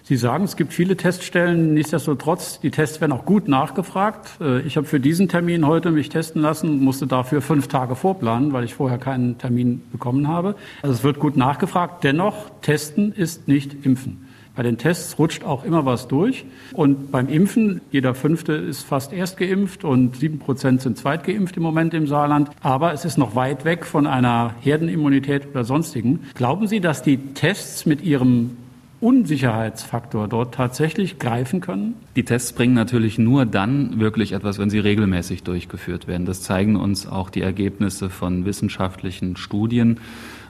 Sie 0.07 0.17
sagen, 0.17 0.45
es 0.45 0.57
gibt 0.57 0.75
viele 0.75 0.99
Teststellen. 0.99 1.73
Nichtsdestotrotz, 1.73 2.61
die 2.61 2.71
Tests 2.71 3.01
werden 3.01 3.13
auch 3.13 3.25
gut 3.25 3.49
nachgefragt. 3.49 4.33
Äh, 4.39 4.61
ich 4.61 4.77
habe 4.77 4.87
für 4.87 5.01
diesen 5.01 5.29
Termin 5.29 5.67
heute 5.67 5.91
mich 5.93 6.11
testen 6.11 6.43
lassen, 6.43 6.81
musste 6.85 7.07
dafür 7.07 7.41
fünf 7.41 7.69
Tage 7.69 7.97
vorplanen, 7.97 8.53
weil 8.53 8.65
ich 8.65 8.75
vorher 8.75 8.99
keinen 8.99 9.39
Termin 9.39 9.81
bekommen 9.91 10.29
habe. 10.29 10.57
Also 10.83 10.95
es 10.95 11.05
wird 11.05 11.19
gut 11.19 11.39
nachgefragt. 11.39 12.05
Dennoch, 12.05 12.51
testen 12.61 13.13
ist 13.13 13.49
nicht 13.49 13.87
impfen. 13.87 14.24
Bei 14.57 14.63
den 14.63 14.79
Tests 14.79 15.19
rutscht 15.19 15.45
auch 15.45 15.65
immer 15.65 15.85
was 15.85 16.07
durch. 16.07 16.45
Und 16.73 17.11
beim 17.11 17.29
Impfen, 17.29 17.81
jeder 17.91 18.15
Fünfte 18.15 18.53
ist 18.53 18.83
fast 18.83 19.13
erst 19.13 19.37
geimpft 19.37 19.85
und 19.85 20.17
sieben 20.17 20.39
Prozent 20.39 20.81
sind 20.81 20.97
zweitgeimpft 20.97 21.57
im 21.57 21.63
Moment 21.63 21.93
im 21.93 22.07
Saarland. 22.07 22.51
Aber 22.63 22.93
es 22.93 23.05
ist 23.05 23.19
noch 23.19 23.35
weit 23.35 23.65
weg 23.65 23.85
von 23.85 24.07
einer 24.07 24.55
Herdenimmunität 24.61 25.49
oder 25.51 25.65
sonstigen. 25.65 26.21
Glauben 26.35 26.69
Sie, 26.69 26.81
dass 26.81 27.03
die 27.03 27.17
Tests 27.35 27.85
mit 27.85 28.03
ihrem 28.03 28.57
Unsicherheitsfaktor 29.05 30.29
dort 30.29 30.55
tatsächlich 30.55 31.19
greifen 31.19 31.61
können? 31.61 31.95
Die 32.17 32.25
Tests 32.25 32.55
bringen 32.55 32.73
natürlich 32.73 33.19
nur 33.19 33.45
dann 33.45 34.01
wirklich 34.01 34.33
etwas, 34.33 34.59
wenn 34.59 34.71
sie 34.71 34.79
regelmäßig 34.79 35.43
durchgeführt 35.43 36.09
werden. 36.09 36.25
Das 36.25 36.41
zeigen 36.41 36.77
uns 36.77 37.07
auch 37.07 37.29
die 37.29 37.43
Ergebnisse 37.43 38.09
von 38.09 38.47
wissenschaftlichen 38.47 39.37
Studien 39.37 39.99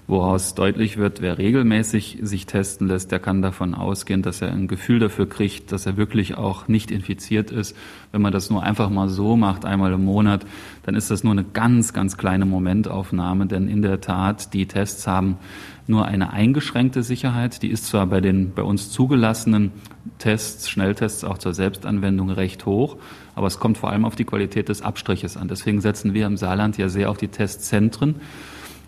woraus 0.06 0.54
deutlich 0.54 0.98
wird, 0.98 1.22
wer 1.22 1.38
regelmäßig 1.38 2.18
sich 2.20 2.44
testen 2.44 2.88
lässt, 2.88 3.10
der 3.10 3.20
kann 3.20 3.40
davon 3.40 3.74
ausgehen, 3.74 4.20
dass 4.20 4.42
er 4.42 4.52
ein 4.52 4.68
Gefühl 4.68 4.98
dafür 4.98 5.26
kriegt, 5.26 5.72
dass 5.72 5.86
er 5.86 5.96
wirklich 5.96 6.36
auch 6.36 6.68
nicht 6.68 6.90
infiziert 6.90 7.50
ist. 7.50 7.74
Wenn 8.12 8.20
man 8.20 8.32
das 8.32 8.50
nur 8.50 8.62
einfach 8.62 8.90
mal 8.90 9.08
so 9.08 9.36
macht, 9.36 9.64
einmal 9.64 9.94
im 9.94 10.04
Monat, 10.04 10.44
dann 10.82 10.94
ist 10.94 11.10
das 11.10 11.24
nur 11.24 11.32
eine 11.32 11.44
ganz, 11.44 11.94
ganz 11.94 12.18
kleine 12.18 12.44
Momentaufnahme, 12.44 13.46
denn 13.46 13.66
in 13.66 13.80
der 13.80 14.02
Tat, 14.02 14.52
die 14.52 14.66
Tests 14.66 15.06
haben 15.06 15.38
nur 15.86 16.04
eine 16.04 16.32
eingeschränkte 16.32 17.02
Sicherheit. 17.02 17.62
Die 17.62 17.70
ist 17.70 17.86
zwar 17.86 18.06
bei 18.06 18.20
den 18.20 18.52
bei 18.52 18.62
uns 18.62 18.90
zugelassenen 18.90 19.72
Tests, 20.18 20.68
Schnelltests 20.68 21.24
auch 21.24 21.38
zur 21.38 21.54
Selbstanwendung 21.54 22.30
recht 22.30 22.66
hoch, 22.66 22.98
aber 23.34 23.46
es 23.46 23.58
kommt 23.58 23.78
vor 23.78 23.90
allem 23.90 24.04
auf 24.04 24.16
die 24.16 24.24
Qualität 24.24 24.68
des 24.68 24.82
Abstriches 24.82 25.38
an. 25.38 25.48
Deswegen 25.48 25.80
setzen 25.80 26.12
wir 26.12 26.26
im 26.26 26.36
Saarland 26.36 26.76
ja 26.76 26.90
sehr 26.90 27.10
auf 27.10 27.16
die 27.16 27.28
Testzentren 27.28 28.16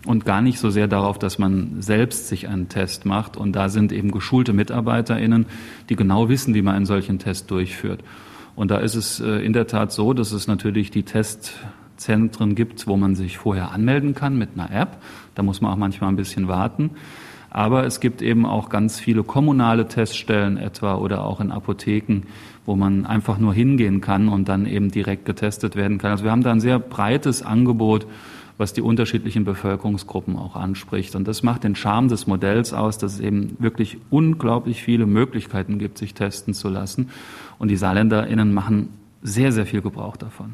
und 0.07 0.25
gar 0.25 0.41
nicht 0.41 0.59
so 0.59 0.69
sehr 0.69 0.87
darauf, 0.87 1.19
dass 1.19 1.37
man 1.37 1.81
selbst 1.81 2.27
sich 2.27 2.47
einen 2.47 2.69
Test 2.69 3.05
macht. 3.05 3.37
Und 3.37 3.53
da 3.53 3.69
sind 3.69 3.91
eben 3.91 4.11
geschulte 4.11 4.53
MitarbeiterInnen, 4.53 5.45
die 5.89 5.95
genau 5.95 6.29
wissen, 6.29 6.53
wie 6.53 6.61
man 6.61 6.75
einen 6.75 6.85
solchen 6.85 7.19
Test 7.19 7.51
durchführt. 7.51 8.03
Und 8.55 8.71
da 8.71 8.77
ist 8.77 8.95
es 8.95 9.19
äh, 9.19 9.45
in 9.45 9.53
der 9.53 9.67
Tat 9.67 9.91
so, 9.91 10.13
dass 10.13 10.31
es 10.31 10.47
natürlich 10.47 10.89
die 10.89 11.03
Testzentren 11.03 12.55
gibt, 12.55 12.87
wo 12.87 12.97
man 12.97 13.15
sich 13.15 13.37
vorher 13.37 13.71
anmelden 13.71 14.15
kann 14.15 14.37
mit 14.37 14.49
einer 14.55 14.71
App. 14.71 14.97
Da 15.35 15.43
muss 15.43 15.61
man 15.61 15.73
auch 15.73 15.77
manchmal 15.77 16.09
ein 16.09 16.15
bisschen 16.15 16.47
warten. 16.47 16.91
Aber 17.49 17.85
es 17.85 17.99
gibt 17.99 18.21
eben 18.21 18.45
auch 18.45 18.69
ganz 18.69 18.99
viele 18.99 19.23
kommunale 19.23 19.87
Teststellen 19.87 20.57
etwa 20.57 20.95
oder 20.95 21.23
auch 21.23 21.39
in 21.39 21.51
Apotheken, 21.51 22.21
wo 22.65 22.75
man 22.75 23.05
einfach 23.05 23.39
nur 23.39 23.53
hingehen 23.53 24.01
kann 24.01 24.27
und 24.27 24.49
dann 24.49 24.65
eben 24.65 24.91
direkt 24.91 25.25
getestet 25.25 25.75
werden 25.75 25.97
kann. 25.97 26.11
Also 26.11 26.23
wir 26.23 26.31
haben 26.31 26.43
da 26.43 26.51
ein 26.51 26.59
sehr 26.59 26.79
breites 26.79 27.41
Angebot 27.41 28.05
was 28.57 28.73
die 28.73 28.81
unterschiedlichen 28.81 29.45
Bevölkerungsgruppen 29.45 30.35
auch 30.35 30.55
anspricht. 30.55 31.15
Und 31.15 31.27
das 31.27 31.43
macht 31.43 31.63
den 31.63 31.75
Charme 31.75 32.07
des 32.07 32.25
Modells 32.25 32.73
aus, 32.73 32.97
dass 32.97 33.15
es 33.15 33.19
eben 33.19 33.55
wirklich 33.59 33.97
unglaublich 34.09 34.81
viele 34.81 35.05
Möglichkeiten 35.05 35.77
gibt, 35.77 35.97
sich 35.97 36.13
testen 36.13 36.53
zu 36.53 36.69
lassen. 36.69 37.09
Und 37.59 37.69
die 37.69 37.77
SaarländerInnen 37.77 38.53
machen 38.53 38.89
sehr, 39.21 39.51
sehr 39.51 39.65
viel 39.65 39.81
Gebrauch 39.81 40.17
davon. 40.17 40.53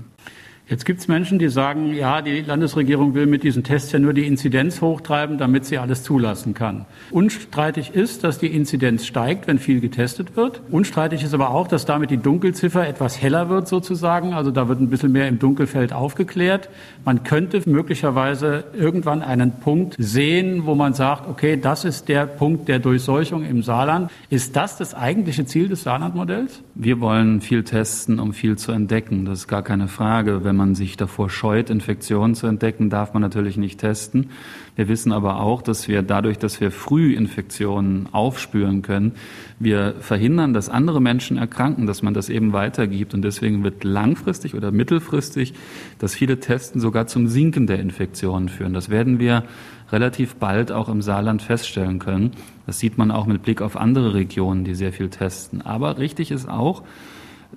Jetzt 0.70 0.86
gibt 0.86 1.02
es 1.02 1.10
Menschen, 1.10 1.40
die 1.40 1.50
sagen, 1.50 1.94
ja, 1.94 2.22
die 2.22 2.40
Landesregierung 2.40 3.14
will 3.16 3.26
mit 3.26 3.44
diesen 3.44 3.66
Tests 3.66 3.92
ja 3.92 4.00
nur 4.00 4.14
die 4.14 4.26
Inzidenz 4.26 4.80
hochtreiben, 4.80 5.38
damit 5.38 5.66
sie 5.66 5.78
alles 5.78 6.04
zulassen 6.04 6.54
kann. 6.54 6.86
Unstreitig 7.12 7.94
ist, 7.94 8.24
dass 8.24 8.40
die 8.40 8.48
Inzidenz 8.48 9.06
steigt, 9.06 9.46
wenn 9.48 9.60
viel 9.60 9.82
getestet 9.82 10.38
wird. 10.38 10.62
Unstreitig 10.72 11.22
ist 11.22 11.34
aber 11.34 11.50
auch, 11.50 11.68
dass 11.68 11.86
damit 11.86 12.12
die 12.12 12.18
Dunkelziffer 12.18 12.88
etwas 12.88 13.22
heller 13.22 13.50
wird 13.50 13.68
sozusagen. 13.68 14.34
Also 14.34 14.52
da 14.52 14.70
wird 14.70 14.80
ein 14.80 14.90
bisschen 14.90 15.12
mehr 15.12 15.28
im 15.28 15.38
Dunkelfeld 15.38 15.92
aufgeklärt. 15.92 16.70
Man 17.04 17.24
könnte 17.24 17.62
möglicherweise 17.66 18.64
irgendwann 18.74 19.22
einen 19.22 19.52
Punkt 19.52 19.96
sehen, 20.00 20.66
wo 20.66 20.76
man 20.76 20.94
sagt, 20.94 21.28
okay, 21.28 21.58
das 21.58 21.84
ist 21.84 22.08
der 22.08 22.26
Punkt 22.26 22.70
der 22.70 22.80
Durchseuchung 22.80 23.44
im 23.44 23.64
Saarland. 23.64 24.10
Ist 24.30 24.56
das 24.56 24.78
das 24.78 24.94
eigentliche 24.94 25.46
Ziel 25.46 25.68
des 25.68 25.84
Saarlandmodells? 25.84 26.62
Wir 26.74 27.02
wollen 27.02 27.42
viel 27.42 27.66
testen, 27.66 28.18
um 28.18 28.32
viel 28.32 28.58
zu 28.58 28.72
entdecken. 28.72 29.26
Das 29.26 29.40
ist 29.40 29.48
gar 29.50 29.62
keine 29.62 29.90
Frage. 29.90 30.46
Wenn 30.46 30.53
wenn 30.54 30.58
man 30.58 30.76
sich 30.76 30.98
davor 30.98 31.32
scheut, 31.32 31.72
Infektionen 31.72 32.36
zu 32.36 32.46
entdecken, 32.46 32.92
darf 32.92 33.14
man 33.14 33.22
natürlich 33.22 33.58
nicht 33.58 33.80
testen. 33.80 34.30
Wir 34.76 34.88
wissen 34.88 35.12
aber 35.12 35.40
auch, 35.40 35.64
dass 35.64 35.88
wir 35.88 36.04
dadurch, 36.04 36.38
dass 36.38 36.62
wir 36.62 36.70
früh 36.70 37.16
Infektionen 37.16 38.08
aufspüren 38.12 38.84
können, 38.84 39.14
wir 39.58 39.96
verhindern, 40.00 40.54
dass 40.54 40.70
andere 40.70 41.02
Menschen 41.02 41.38
erkranken, 41.38 41.88
dass 41.88 42.04
man 42.04 42.14
das 42.14 42.30
eben 42.30 42.54
weitergibt. 42.54 43.16
Und 43.16 43.24
deswegen 43.24 43.64
wird 43.64 43.84
langfristig 43.84 44.54
oder 44.54 44.72
mittelfristig 44.72 45.56
das 45.98 46.14
viele 46.14 46.40
Testen 46.40 46.80
sogar 46.80 47.08
zum 47.08 47.28
Sinken 47.28 47.66
der 47.66 47.80
Infektionen 47.80 48.48
führen. 48.48 48.76
Das 48.76 48.90
werden 48.90 49.18
wir 49.18 49.46
relativ 49.92 50.36
bald 50.36 50.72
auch 50.72 50.88
im 50.88 51.02
Saarland 51.02 51.42
feststellen 51.42 51.98
können. 51.98 52.32
Das 52.68 52.78
sieht 52.78 53.00
man 53.00 53.10
auch 53.10 53.26
mit 53.26 53.42
Blick 53.42 53.60
auf 53.60 53.76
andere 53.76 54.14
Regionen, 54.14 54.66
die 54.66 54.76
sehr 54.76 54.94
viel 54.94 55.10
testen. 55.10 55.64
Aber 55.64 55.98
richtig 55.98 56.30
ist 56.30 56.48
auch, 56.48 56.84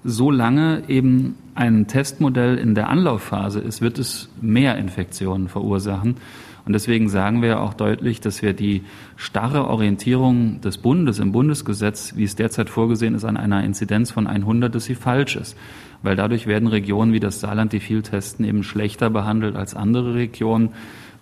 solange 0.07 0.85
eben 0.89 1.37
ein 1.55 1.87
Testmodell 1.87 2.57
in 2.57 2.75
der 2.75 2.89
Anlaufphase 2.89 3.61
ist, 3.61 3.81
wird 3.81 3.99
es 3.99 4.31
mehr 4.41 4.79
Infektionen 4.79 5.49
verursachen. 5.49 6.17
Und 6.65 6.73
deswegen 6.73 7.09
sagen 7.09 7.43
wir 7.43 7.61
auch 7.61 7.75
deutlich, 7.75 8.21
dass 8.21 8.43
wir 8.43 8.53
die 8.53 8.83
starre 9.15 9.69
Orientierung 9.69 10.61
des 10.61 10.79
Bundes 10.79 11.21
im 11.21 11.31
Bundesgesetz, 11.31 12.15
wie 12.17 12.25
es 12.25 12.35
derzeit 12.35 12.71
vorgesehen 12.71 13.15
ist, 13.15 13.25
an 13.25 13.37
einer 13.37 13.63
Inzidenz 13.63 14.11
von 14.11 14.27
100, 14.27 14.75
dass 14.75 14.85
sie 14.85 14.97
falsch 14.97 15.37
ist. 15.37 15.57
Weil 16.03 16.17
dadurch 16.17 16.47
werden 16.47 16.67
Regionen 16.69 17.13
wie 17.13 17.21
das 17.21 17.41
Saarland, 17.41 17.73
die 17.73 17.81
viel 17.81 18.03
testen, 18.03 18.45
eben 18.45 18.65
schlechter 18.65 19.11
behandelt 19.11 19.55
als 19.55 19.75
andere 19.75 20.15
Regionen. 20.15 20.71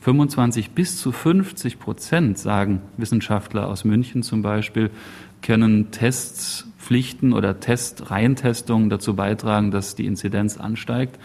25 0.04 0.72
bis 0.72 0.98
zu 0.98 1.12
50 1.12 1.78
Prozent, 1.78 2.36
sagen 2.36 2.82
Wissenschaftler 2.98 3.68
aus 3.68 3.84
München 3.84 4.22
zum 4.22 4.42
Beispiel, 4.42 4.90
können 5.40 5.92
Tests 5.92 6.68
Pflichten 6.76 7.32
oder 7.32 7.58
Test, 7.58 8.10
Reihentestungen 8.10 8.90
dazu 8.90 9.16
beitragen, 9.16 9.70
dass 9.70 9.94
die 9.94 10.04
Inzidenz 10.04 10.58
ansteigt. 10.58 11.18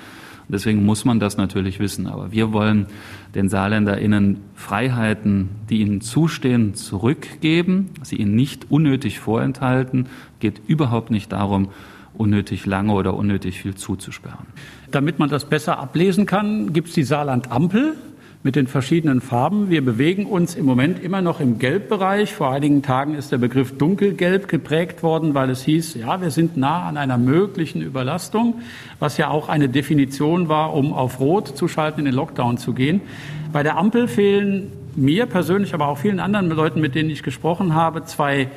Deswegen 0.47 0.85
muss 0.85 1.03
man 1.03 1.19
das 1.19 1.35
natürlich 1.35 1.79
wissen. 1.79 2.07
Aber 2.07 2.31
wir 2.31 2.53
wollen 2.53 2.87
den 3.35 3.49
SaarländerInnen 3.49 4.39
Freiheiten, 4.55 5.49
die 5.69 5.81
ihnen 5.81 5.99
zustehen, 5.99 6.73
zurückgeben, 6.73 7.89
sie 8.01 8.15
ihnen 8.15 8.35
nicht 8.35 8.71
unnötig 8.71 9.19
vorenthalten. 9.19 10.07
Geht 10.39 10.61
überhaupt 10.67 11.11
nicht 11.11 11.33
darum, 11.33 11.67
unnötig 12.13 12.65
lange 12.65 12.93
oder 12.93 13.13
unnötig 13.13 13.61
viel 13.61 13.75
zuzusperren. 13.75 14.47
Damit 14.89 15.19
man 15.19 15.29
das 15.29 15.43
besser 15.43 15.79
ablesen 15.79 16.25
kann, 16.25 16.71
gibt 16.71 16.87
es 16.87 16.93
die 16.93 17.03
Saarland-Ampel. 17.03 17.95
Mit 18.41 18.55
den 18.55 18.67
verschiedenen 18.67 19.19
Farben. 19.19 19.69
Wir 19.69 19.83
bewegen 19.83 20.25
uns 20.25 20.55
im 20.55 20.65
Moment 20.65 21.03
immer 21.03 21.21
noch 21.21 21.41
im 21.41 21.59
Gelbbereich. 21.59 22.33
Vor 22.33 22.51
einigen 22.51 22.81
Tagen 22.81 23.15
ist 23.15 23.33
der 23.33 23.37
Begriff 23.37 23.77
dunkelgelb 23.77 24.47
geprägt 24.47 25.03
worden, 25.03 25.33
weil 25.33 25.49
es 25.49 25.63
hieß, 25.63 25.95
ja, 25.95 26.21
wir 26.21 26.31
sind 26.31 26.55
nah 26.55 26.87
an 26.87 26.95
einer 26.95 27.17
möglichen 27.17 27.81
Überlastung, 27.81 28.61
was 28.99 29.17
ja 29.17 29.29
auch 29.29 29.49
eine 29.49 29.67
Definition 29.67 30.47
war, 30.47 30.73
um 30.73 30.93
auf 30.93 31.19
Rot 31.19 31.49
zu 31.49 31.67
schalten, 31.67 31.99
in 31.99 32.05
den 32.05 32.13
Lockdown 32.13 32.57
zu 32.57 32.73
gehen. 32.73 33.01
Bei 33.51 33.61
der 33.61 33.77
Ampel 33.77 34.07
fehlen 34.07 34.71
mir 34.95 35.25
persönlich, 35.25 35.73
aber 35.73 35.87
auch 35.87 35.97
vielen 35.97 36.21
anderen 36.21 36.49
Leuten, 36.49 36.79
mit 36.79 36.95
denen 36.95 37.09
ich 37.09 37.23
gesprochen 37.23 37.73
habe, 37.73 38.05
zwei 38.05 38.47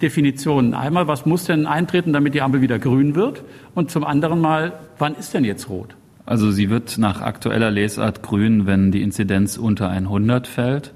Definitionen. 0.00 0.72
Einmal, 0.72 1.08
was 1.08 1.26
muss 1.26 1.44
denn 1.44 1.66
eintreten, 1.66 2.14
damit 2.14 2.32
die 2.32 2.40
Ampel 2.40 2.62
wieder 2.62 2.78
grün 2.78 3.14
wird? 3.14 3.42
Und 3.74 3.90
zum 3.90 4.02
anderen 4.04 4.40
mal, 4.40 4.72
wann 4.98 5.14
ist 5.14 5.34
denn 5.34 5.44
jetzt 5.44 5.68
rot? 5.68 5.94
Also 6.26 6.50
sie 6.50 6.70
wird 6.70 6.98
nach 6.98 7.20
aktueller 7.20 7.70
Lesart 7.70 8.22
grün, 8.22 8.66
wenn 8.66 8.90
die 8.90 9.02
Inzidenz 9.02 9.56
unter 9.56 9.88
100 9.88 10.48
fällt. 10.48 10.92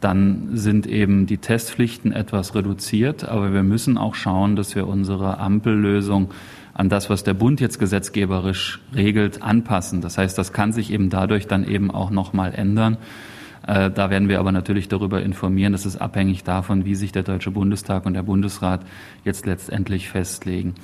Dann 0.00 0.48
sind 0.54 0.86
eben 0.86 1.26
die 1.26 1.38
Testpflichten 1.38 2.10
etwas 2.10 2.54
reduziert, 2.54 3.28
aber 3.28 3.52
wir 3.52 3.62
müssen 3.62 3.98
auch 3.98 4.16
schauen, 4.16 4.56
dass 4.56 4.74
wir 4.74 4.88
unsere 4.88 5.38
Ampellösung 5.38 6.32
an 6.74 6.88
das, 6.88 7.10
was 7.10 7.22
der 7.22 7.34
Bund 7.34 7.60
jetzt 7.60 7.78
gesetzgeberisch 7.78 8.80
regelt, 8.94 9.42
anpassen. 9.42 10.00
Das 10.00 10.18
heißt, 10.18 10.36
das 10.36 10.52
kann 10.52 10.72
sich 10.72 10.90
eben 10.90 11.10
dadurch 11.10 11.46
dann 11.46 11.64
eben 11.64 11.90
auch 11.90 12.10
noch 12.10 12.32
mal 12.32 12.52
ändern. 12.52 12.96
Äh, 13.66 13.90
da 13.90 14.10
werden 14.10 14.28
wir 14.28 14.40
aber 14.40 14.52
natürlich 14.52 14.88
darüber 14.88 15.22
informieren. 15.22 15.72
Das 15.72 15.86
ist 15.86 15.98
abhängig 15.98 16.44
davon, 16.44 16.84
wie 16.84 16.94
sich 16.94 17.12
der 17.12 17.22
Deutsche 17.22 17.50
Bundestag 17.50 18.06
und 18.06 18.14
der 18.14 18.22
Bundesrat 18.22 18.80
jetzt 19.24 19.46
letztendlich 19.46 20.08
festlegen. 20.08 20.74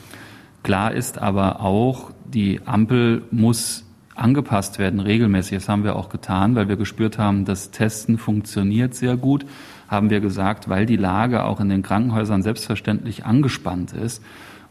Klar 0.62 0.92
ist 0.92 1.18
aber 1.18 1.60
auch, 1.60 2.10
die 2.26 2.60
Ampel 2.66 3.22
muss 3.30 3.84
angepasst 4.14 4.78
werden, 4.78 5.00
regelmäßig. 5.00 5.58
Das 5.58 5.68
haben 5.68 5.84
wir 5.84 5.96
auch 5.96 6.08
getan, 6.08 6.54
weil 6.54 6.68
wir 6.68 6.76
gespürt 6.76 7.18
haben, 7.18 7.44
das 7.44 7.70
Testen 7.70 8.18
funktioniert 8.18 8.94
sehr 8.94 9.16
gut. 9.16 9.46
Haben 9.86 10.10
wir 10.10 10.20
gesagt, 10.20 10.68
weil 10.68 10.86
die 10.86 10.96
Lage 10.96 11.44
auch 11.44 11.60
in 11.60 11.68
den 11.68 11.82
Krankenhäusern 11.82 12.42
selbstverständlich 12.42 13.24
angespannt 13.24 13.92
ist, 13.92 14.22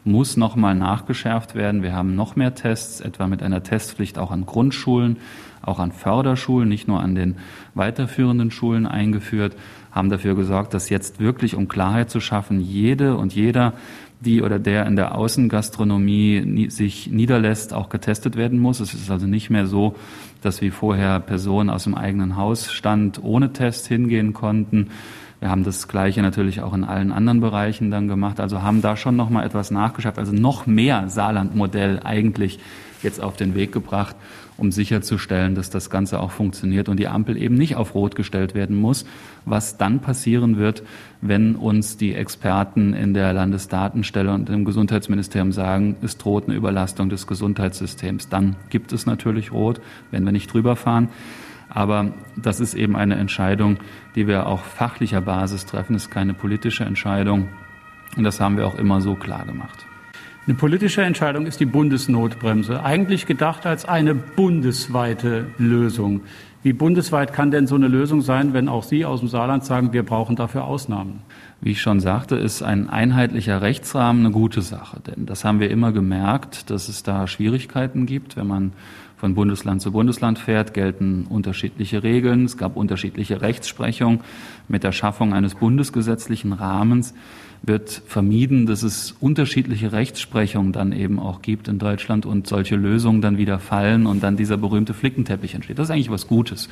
muss 0.04 0.36
nochmal 0.36 0.74
nachgeschärft 0.74 1.54
werden. 1.54 1.82
Wir 1.82 1.92
haben 1.92 2.14
noch 2.14 2.36
mehr 2.36 2.54
Tests, 2.54 3.00
etwa 3.00 3.26
mit 3.26 3.42
einer 3.42 3.62
Testpflicht 3.62 4.18
auch 4.18 4.30
an 4.30 4.46
Grundschulen, 4.46 5.16
auch 5.62 5.78
an 5.78 5.92
Förderschulen, 5.92 6.68
nicht 6.68 6.88
nur 6.88 7.00
an 7.00 7.14
den 7.14 7.36
weiterführenden 7.74 8.50
Schulen 8.50 8.86
eingeführt, 8.86 9.56
haben 9.90 10.10
dafür 10.10 10.34
gesorgt, 10.34 10.74
dass 10.74 10.90
jetzt 10.90 11.20
wirklich, 11.20 11.54
um 11.54 11.68
Klarheit 11.68 12.10
zu 12.10 12.20
schaffen, 12.20 12.60
jede 12.60 13.16
und 13.16 13.34
jeder 13.34 13.72
die 14.20 14.42
oder 14.42 14.58
der 14.58 14.86
in 14.86 14.96
der 14.96 15.14
Außengastronomie 15.14 16.70
sich 16.70 17.08
niederlässt, 17.08 17.72
auch 17.72 17.88
getestet 17.88 18.36
werden 18.36 18.58
muss. 18.58 18.80
Es 18.80 18.94
ist 18.94 19.10
also 19.10 19.26
nicht 19.26 19.50
mehr 19.50 19.66
so, 19.66 19.94
dass 20.42 20.60
wie 20.60 20.70
vorher 20.70 21.20
Personen 21.20 21.70
aus 21.70 21.84
dem 21.84 21.94
eigenen 21.94 22.36
Hausstand 22.36 23.22
ohne 23.22 23.52
Test 23.52 23.86
hingehen 23.86 24.32
konnten. 24.32 24.88
Wir 25.40 25.50
haben 25.50 25.62
das 25.62 25.86
Gleiche 25.86 26.20
natürlich 26.20 26.62
auch 26.62 26.74
in 26.74 26.82
allen 26.82 27.12
anderen 27.12 27.40
Bereichen 27.40 27.92
dann 27.92 28.08
gemacht. 28.08 28.40
Also 28.40 28.62
haben 28.62 28.82
da 28.82 28.96
schon 28.96 29.14
noch 29.14 29.30
mal 29.30 29.46
etwas 29.46 29.70
nachgeschafft. 29.70 30.18
Also 30.18 30.32
noch 30.32 30.66
mehr 30.66 31.08
Saarland-Modell 31.08 32.00
eigentlich 32.02 32.58
jetzt 33.04 33.22
auf 33.22 33.36
den 33.36 33.54
Weg 33.54 33.70
gebracht, 33.70 34.16
um 34.58 34.72
sicherzustellen, 34.72 35.54
dass 35.54 35.70
das 35.70 35.88
Ganze 35.88 36.20
auch 36.20 36.32
funktioniert 36.32 36.88
und 36.88 36.98
die 36.98 37.08
Ampel 37.08 37.36
eben 37.40 37.54
nicht 37.54 37.76
auf 37.76 37.94
Rot 37.94 38.16
gestellt 38.16 38.54
werden 38.54 38.76
muss, 38.76 39.06
was 39.44 39.78
dann 39.78 40.00
passieren 40.00 40.58
wird, 40.58 40.82
wenn 41.20 41.54
uns 41.54 41.96
die 41.96 42.12
Experten 42.14 42.92
in 42.92 43.14
der 43.14 43.32
Landesdatenstelle 43.32 44.32
und 44.34 44.50
im 44.50 44.64
Gesundheitsministerium 44.64 45.52
sagen, 45.52 45.96
es 46.02 46.18
droht 46.18 46.48
eine 46.48 46.56
Überlastung 46.56 47.08
des 47.08 47.26
Gesundheitssystems. 47.26 48.28
Dann 48.28 48.56
gibt 48.68 48.92
es 48.92 49.06
natürlich 49.06 49.52
Rot, 49.52 49.80
wenn 50.10 50.24
wir 50.24 50.32
nicht 50.32 50.52
drüber 50.52 50.76
fahren. 50.76 51.08
Aber 51.70 52.12
das 52.36 52.60
ist 52.60 52.74
eben 52.74 52.96
eine 52.96 53.14
Entscheidung, 53.16 53.78
die 54.16 54.26
wir 54.26 54.46
auf 54.46 54.64
fachlicher 54.64 55.20
Basis 55.20 55.66
treffen. 55.66 55.94
Es 55.94 56.04
ist 56.04 56.10
keine 56.10 56.34
politische 56.34 56.84
Entscheidung. 56.84 57.48
Und 58.16 58.24
das 58.24 58.40
haben 58.40 58.56
wir 58.56 58.66
auch 58.66 58.78
immer 58.78 59.00
so 59.00 59.14
klar 59.14 59.44
gemacht. 59.44 59.87
Eine 60.48 60.56
politische 60.56 61.02
Entscheidung 61.02 61.44
ist 61.44 61.60
die 61.60 61.66
Bundesnotbremse, 61.66 62.82
eigentlich 62.82 63.26
gedacht 63.26 63.66
als 63.66 63.84
eine 63.84 64.14
bundesweite 64.14 65.48
Lösung. 65.58 66.22
Wie 66.62 66.72
bundesweit 66.72 67.34
kann 67.34 67.50
denn 67.50 67.66
so 67.66 67.74
eine 67.74 67.86
Lösung 67.86 68.22
sein, 68.22 68.54
wenn 68.54 68.66
auch 68.66 68.82
Sie 68.82 69.04
aus 69.04 69.20
dem 69.20 69.28
Saarland 69.28 69.66
sagen, 69.66 69.92
wir 69.92 70.04
brauchen 70.04 70.36
dafür 70.36 70.64
Ausnahmen? 70.64 71.20
Wie 71.60 71.72
ich 71.72 71.82
schon 71.82 72.00
sagte, 72.00 72.36
ist 72.36 72.62
ein 72.62 72.88
einheitlicher 72.88 73.60
Rechtsrahmen 73.60 74.24
eine 74.24 74.32
gute 74.32 74.62
Sache. 74.62 75.00
Denn 75.00 75.26
das 75.26 75.44
haben 75.44 75.60
wir 75.60 75.70
immer 75.70 75.92
gemerkt, 75.92 76.70
dass 76.70 76.88
es 76.88 77.02
da 77.02 77.26
Schwierigkeiten 77.26 78.06
gibt. 78.06 78.38
Wenn 78.38 78.46
man 78.46 78.72
von 79.18 79.34
Bundesland 79.34 79.82
zu 79.82 79.92
Bundesland 79.92 80.38
fährt, 80.38 80.72
gelten 80.72 81.26
unterschiedliche 81.28 82.02
Regeln. 82.02 82.46
Es 82.46 82.56
gab 82.56 82.74
unterschiedliche 82.74 83.42
Rechtsprechung. 83.42 84.20
Mit 84.66 84.82
der 84.82 84.92
Schaffung 84.92 85.34
eines 85.34 85.56
bundesgesetzlichen 85.56 86.54
Rahmens 86.54 87.12
wird 87.62 88.02
vermieden, 88.06 88.66
dass 88.66 88.82
es 88.82 89.14
unterschiedliche 89.20 89.92
Rechtsprechungen 89.92 90.72
dann 90.72 90.92
eben 90.92 91.18
auch 91.18 91.42
gibt 91.42 91.68
in 91.68 91.78
Deutschland 91.78 92.26
und 92.26 92.46
solche 92.46 92.76
Lösungen 92.76 93.20
dann 93.20 93.38
wieder 93.38 93.58
fallen 93.58 94.06
und 94.06 94.22
dann 94.22 94.36
dieser 94.36 94.56
berühmte 94.56 94.94
Flickenteppich 94.94 95.54
entsteht. 95.54 95.78
Das 95.78 95.88
ist 95.88 95.90
eigentlich 95.90 96.10
was 96.10 96.26
Gutes. 96.26 96.68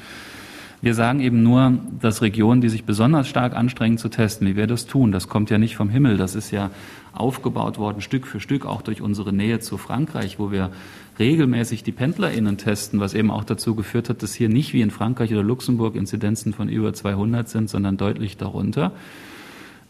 Wir 0.83 0.95
sagen 0.95 1.21
eben 1.21 1.43
nur, 1.43 1.79
dass 2.01 2.21
Regionen, 2.21 2.61
die 2.61 2.69
sich 2.69 2.85
besonders 2.85 3.29
stark 3.29 3.57
anstrengen 3.57 3.97
zu 3.97 4.11
testen, 4.11 4.47
wie 4.47 4.57
wir 4.57 4.67
das 4.67 4.87
tun, 4.87 5.11
das 5.11 5.27
kommt 5.27 5.49
ja 5.49 5.57
nicht 5.57 5.75
vom 5.75 5.89
Himmel, 5.89 6.19
das 6.19 6.35
ist 6.35 6.51
ja 6.51 6.71
aufgebaut 7.15 7.79
worden, 7.79 8.03
Stück 8.03 8.27
für 8.27 8.41
Stück, 8.41 8.67
auch 8.67 8.83
durch 8.83 9.01
unsere 9.01 9.33
Nähe 9.33 9.59
zu 9.61 9.79
Frankreich, 9.79 10.39
wo 10.39 10.53
wir 10.53 10.71
regelmäßig 11.19 11.83
die 11.83 11.93
PendlerInnen 11.93 12.59
testen, 12.59 13.01
was 13.01 13.15
eben 13.15 13.31
auch 13.31 13.45
dazu 13.45 13.75
geführt 13.75 14.11
hat, 14.11 14.23
dass 14.23 14.35
hier 14.35 14.51
nicht 14.51 14.75
wie 14.75 14.83
in 14.83 14.91
Frankreich 14.91 15.33
oder 15.33 15.43
Luxemburg 15.43 15.97
Inzidenzen 15.97 16.53
von 16.53 16.69
über 16.69 16.93
200 16.93 17.49
sind, 17.49 17.71
sondern 17.71 17.97
deutlich 17.97 18.37
darunter. 18.37 18.93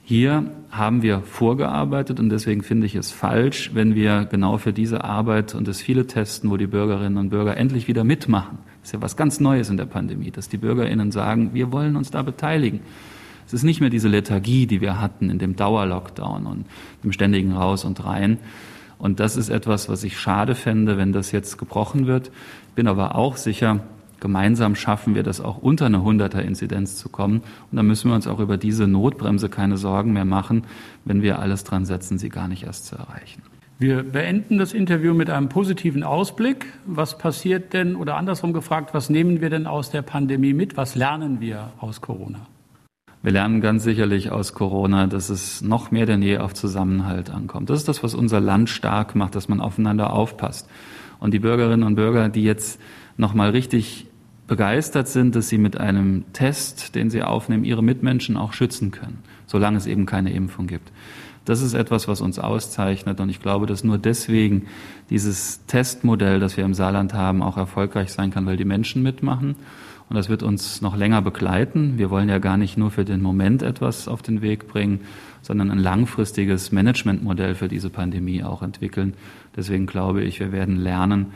Hier 0.09 0.53
haben 0.71 1.03
wir 1.03 1.23
vorgearbeitet 1.23 2.21
und 2.21 2.29
deswegen 2.29 2.63
finde 2.63 2.87
ich 2.87 2.95
es 2.95 3.11
falsch, 3.11 3.73
wenn 3.75 3.97
wir 3.97 4.25
genau 4.27 4.57
für 4.57 4.73
diese 4.73 5.03
Arbeit 5.03 5.57
und 5.57 5.67
das 5.67 5.81
viele 5.81 6.07
Testen, 6.07 6.49
wo 6.49 6.57
die 6.57 6.69
Bürgerinnen 6.69 7.19
und 7.19 7.31
Bürger 7.31 7.57
endlich 7.57 7.89
wieder 7.89 8.05
mitmachen. 8.05 8.59
Das 8.81 8.91
ist 8.91 8.93
ja 8.93 9.03
was 9.03 9.17
ganz 9.17 9.41
Neues 9.41 9.69
in 9.69 9.77
der 9.77 9.87
Pandemie, 9.87 10.31
dass 10.31 10.49
die 10.49 10.59
BürgerInnen 10.59 11.11
sagen, 11.11 11.55
wir 11.55 11.73
wollen 11.73 11.97
uns 11.97 12.13
da 12.13 12.23
beteiligen. 12.23 12.83
Es 13.49 13.53
ist 13.53 13.65
nicht 13.65 13.81
mehr 13.81 13.91
diese 13.91 14.07
Lethargie, 14.07 14.69
die 14.69 14.81
wir 14.81 15.01
hatten 15.01 15.29
in 15.29 15.41
dem 15.41 15.57
Dauerlockdown 15.57 16.47
und 16.47 16.67
dem 17.03 17.11
ständigen 17.11 17.55
Raus 17.55 17.85
und 17.85 18.05
Rein. 18.05 18.39
Und 18.99 19.19
das 19.19 19.37
ist 19.37 19.49
etwas, 19.49 19.89
was 19.89 20.05
ich 20.05 20.21
schade 20.21 20.55
fände, 20.55 20.99
wenn 20.99 21.13
das 21.13 21.33
jetzt 21.33 21.59
gebrochen 21.59 22.07
wird. 22.07 22.31
Bin 22.77 22.87
aber 22.87 23.17
auch 23.17 23.37
sicher, 23.37 23.81
gemeinsam 24.21 24.75
schaffen 24.75 25.15
wir 25.15 25.23
das 25.23 25.41
auch 25.41 25.59
unter 25.59 25.87
eine 25.87 25.99
100er 25.99 26.41
Inzidenz 26.41 26.97
zu 26.97 27.09
kommen. 27.09 27.43
Und 27.71 27.77
dann 27.77 27.87
müssen 27.87 28.11
wir 28.11 28.15
uns 28.15 28.27
auch 28.27 28.41
über 28.41 28.57
diese 28.57 28.87
Notbremse 28.87 29.49
keine 29.49 29.77
Sorgen 29.77 30.13
mehr 30.13 30.25
machen, 30.25 30.65
wenn 31.05 31.23
wir 31.23 31.39
alles 31.39 31.65
dran 31.65 31.85
setzen, 31.85 32.19
sie 32.19 32.29
gar 32.29 32.49
nicht 32.49 32.65
erst 32.65 32.87
zu 32.87 32.97
erreichen. 32.97 33.43
Wir 33.79 34.03
beenden 34.05 34.57
das 34.57 34.73
Interview 34.73 35.13
mit 35.13 35.29
einem 35.29 35.51
positiven 35.51 36.03
Ausblick. 36.03 36.67
Was 36.87 37.19
passiert 37.19 37.75
denn 37.75 37.95
oder 37.95 38.17
andersrum 38.17 38.55
gefragt, 38.55 38.95
was 38.95 39.11
nehmen 39.11 39.43
wir 39.43 39.51
denn 39.51 39.67
aus 39.67 39.91
der 39.91 40.01
Pandemie 40.01 40.55
mit? 40.55 40.79
Was 40.79 40.95
lernen 40.95 41.41
wir 41.41 41.73
aus 41.79 42.01
Corona? 42.01 42.47
Wir 43.23 43.33
lernen 43.33 43.61
ganz 43.61 43.83
sicherlich 43.85 44.31
aus 44.31 44.55
Corona, 44.55 45.09
dass 45.09 45.31
es 45.31 45.61
noch 45.61 45.91
mehr 45.91 46.07
denn 46.07 46.23
je 46.23 46.39
auf 46.39 46.55
Zusammenhalt 46.55 47.29
ankommt. 47.29 47.69
Das 47.69 47.79
ist 47.79 47.89
das, 47.89 48.03
was 48.03 48.15
unser 48.15 48.41
Land 48.41 48.71
stark 48.71 49.15
macht, 49.15 49.35
dass 49.35 49.49
man 49.49 49.61
aufeinander 49.61 50.13
aufpasst. 50.13 50.71
Und 51.19 51.35
die 51.35 51.41
Bürgerinnen 51.41 51.83
und 51.83 51.97
Bürger, 51.97 52.29
die 52.29 52.45
jetzt 52.45 52.81
noch 53.17 53.35
mal 53.35 53.51
richtig 53.51 54.07
begeistert 54.47 55.09
sind, 55.09 55.35
dass 55.35 55.49
sie 55.49 55.59
mit 55.59 55.79
einem 55.79 56.25
Test, 56.33 56.95
den 56.95 57.11
sie 57.11 57.23
aufnehmen, 57.23 57.65
ihre 57.65 57.83
Mitmenschen 57.83 58.37
auch 58.37 58.53
schützen 58.53 58.91
können, 58.91 59.19
solange 59.47 59.77
es 59.77 59.87
eben 59.87 60.07
keine 60.07 60.33
Impfung 60.33 60.67
gibt. 60.67 60.93
Das 61.45 61.63
ist 61.63 61.75
etwas, 61.75 62.09
was 62.09 62.21
uns 62.21 62.39
auszeichnet. 62.39 63.21
Und 63.21 63.29
ich 63.29 63.41
glaube, 63.41 63.67
dass 63.67 63.85
nur 63.85 63.99
deswegen 63.99 64.67
dieses 65.11 65.65
Testmodell, 65.67 66.41
das 66.41 66.57
wir 66.57 66.65
im 66.65 66.75
Saarland 66.75 67.15
haben, 67.15 67.43
auch 67.43 67.57
erfolgreich 67.57 68.13
sein 68.13 68.31
kann, 68.31 68.47
weil 68.47 68.57
die 68.57 68.65
Menschen 68.65 69.03
mitmachen. 69.03 69.55
Und 70.09 70.17
das 70.17 70.29
wird 70.29 70.43
uns 70.43 70.83
noch 70.83 70.97
länger 70.97 71.23
begleiten. 71.23 71.99
Wir 71.99 72.11
wollen 72.11 72.29
ja 72.29 72.39
gar 72.39 72.57
nicht 72.57 72.77
nur 72.77 72.91
für 72.91 73.05
den 73.05 73.23
Moment 73.23 73.63
etwas 73.63 74.09
auf 74.09 74.23
den 74.23 74.43
Weg 74.43 74.69
bringen, 74.69 75.01
sondern 75.47 75.71
ein 75.71 75.79
langfristiges 75.79 76.73
Managementmodell 76.73 77.55
für 77.55 77.69
diese 77.69 77.89
Pandemie 77.89 78.43
auch 78.43 78.63
entwickeln. 78.63 79.15
Deswegen 79.55 79.87
glaube 79.87 80.25
ich, 80.25 80.41
wir 80.41 80.51
werden 80.51 80.77
lernen, 80.77 81.27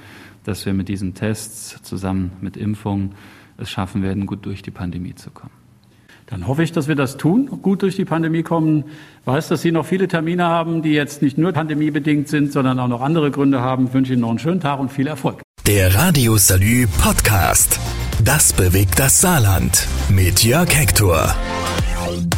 dass 0.42 0.66
wir 0.66 0.74
mit 0.74 0.88
diesen 0.88 1.14
Tests 1.14 1.80
zusammen 1.82 2.32
mit 2.40 2.56
Impfungen 2.56 3.12
es 3.56 3.70
schaffen 3.70 4.02
werden, 4.02 4.26
gut 4.26 4.46
durch 4.46 4.62
die 4.62 4.72
Pandemie 4.72 5.14
zu 5.14 5.30
kommen. 5.30 5.52
Dann 6.26 6.46
hoffe 6.46 6.62
ich, 6.62 6.72
dass 6.72 6.88
wir 6.88 6.96
das 6.96 7.16
tun, 7.18 7.46
gut 7.62 7.82
durch 7.82 7.96
die 7.96 8.04
Pandemie 8.04 8.42
kommen. 8.42 8.84
Ich 9.20 9.26
weiß, 9.26 9.48
dass 9.48 9.62
Sie 9.62 9.72
noch 9.72 9.86
viele 9.86 10.08
Termine 10.08 10.44
haben, 10.44 10.82
die 10.82 10.92
jetzt 10.92 11.22
nicht 11.22 11.38
nur 11.38 11.52
pandemiebedingt 11.52 12.28
sind, 12.28 12.52
sondern 12.52 12.78
auch 12.80 12.88
noch 12.88 13.02
andere 13.02 13.30
Gründe 13.30 13.60
haben. 13.60 13.86
Ich 13.86 13.94
wünsche 13.94 14.12
Ihnen 14.12 14.22
noch 14.22 14.30
einen 14.30 14.38
schönen 14.38 14.60
Tag 14.60 14.80
und 14.80 14.90
viel 14.90 15.06
Erfolg. 15.06 15.42
Der 15.66 15.94
Radio 15.94 16.36
Salü 16.36 16.86
Podcast. 17.00 17.78
Das 18.24 18.52
bewegt 18.52 18.98
das 18.98 19.20
Saarland. 19.20 19.86
Mit 20.08 20.42
Jörg 20.42 20.74
Hector. 20.76 21.34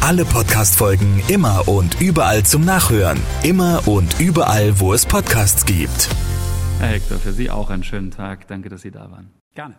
Alle 0.01 0.25
Podcast-Folgen 0.25 1.23
immer 1.27 1.67
und 1.67 1.99
überall 2.01 2.43
zum 2.43 2.65
Nachhören. 2.65 3.19
Immer 3.43 3.87
und 3.87 4.19
überall, 4.19 4.79
wo 4.79 4.93
es 4.93 5.05
Podcasts 5.05 5.65
gibt. 5.65 6.09
Herr 6.79 6.89
Hector, 6.89 7.17
für 7.17 7.33
Sie 7.33 7.49
auch 7.49 7.69
einen 7.69 7.83
schönen 7.83 8.11
Tag. 8.11 8.47
Danke, 8.47 8.69
dass 8.69 8.81
Sie 8.81 8.91
da 8.91 9.09
waren. 9.11 9.31
Gerne. 9.55 9.75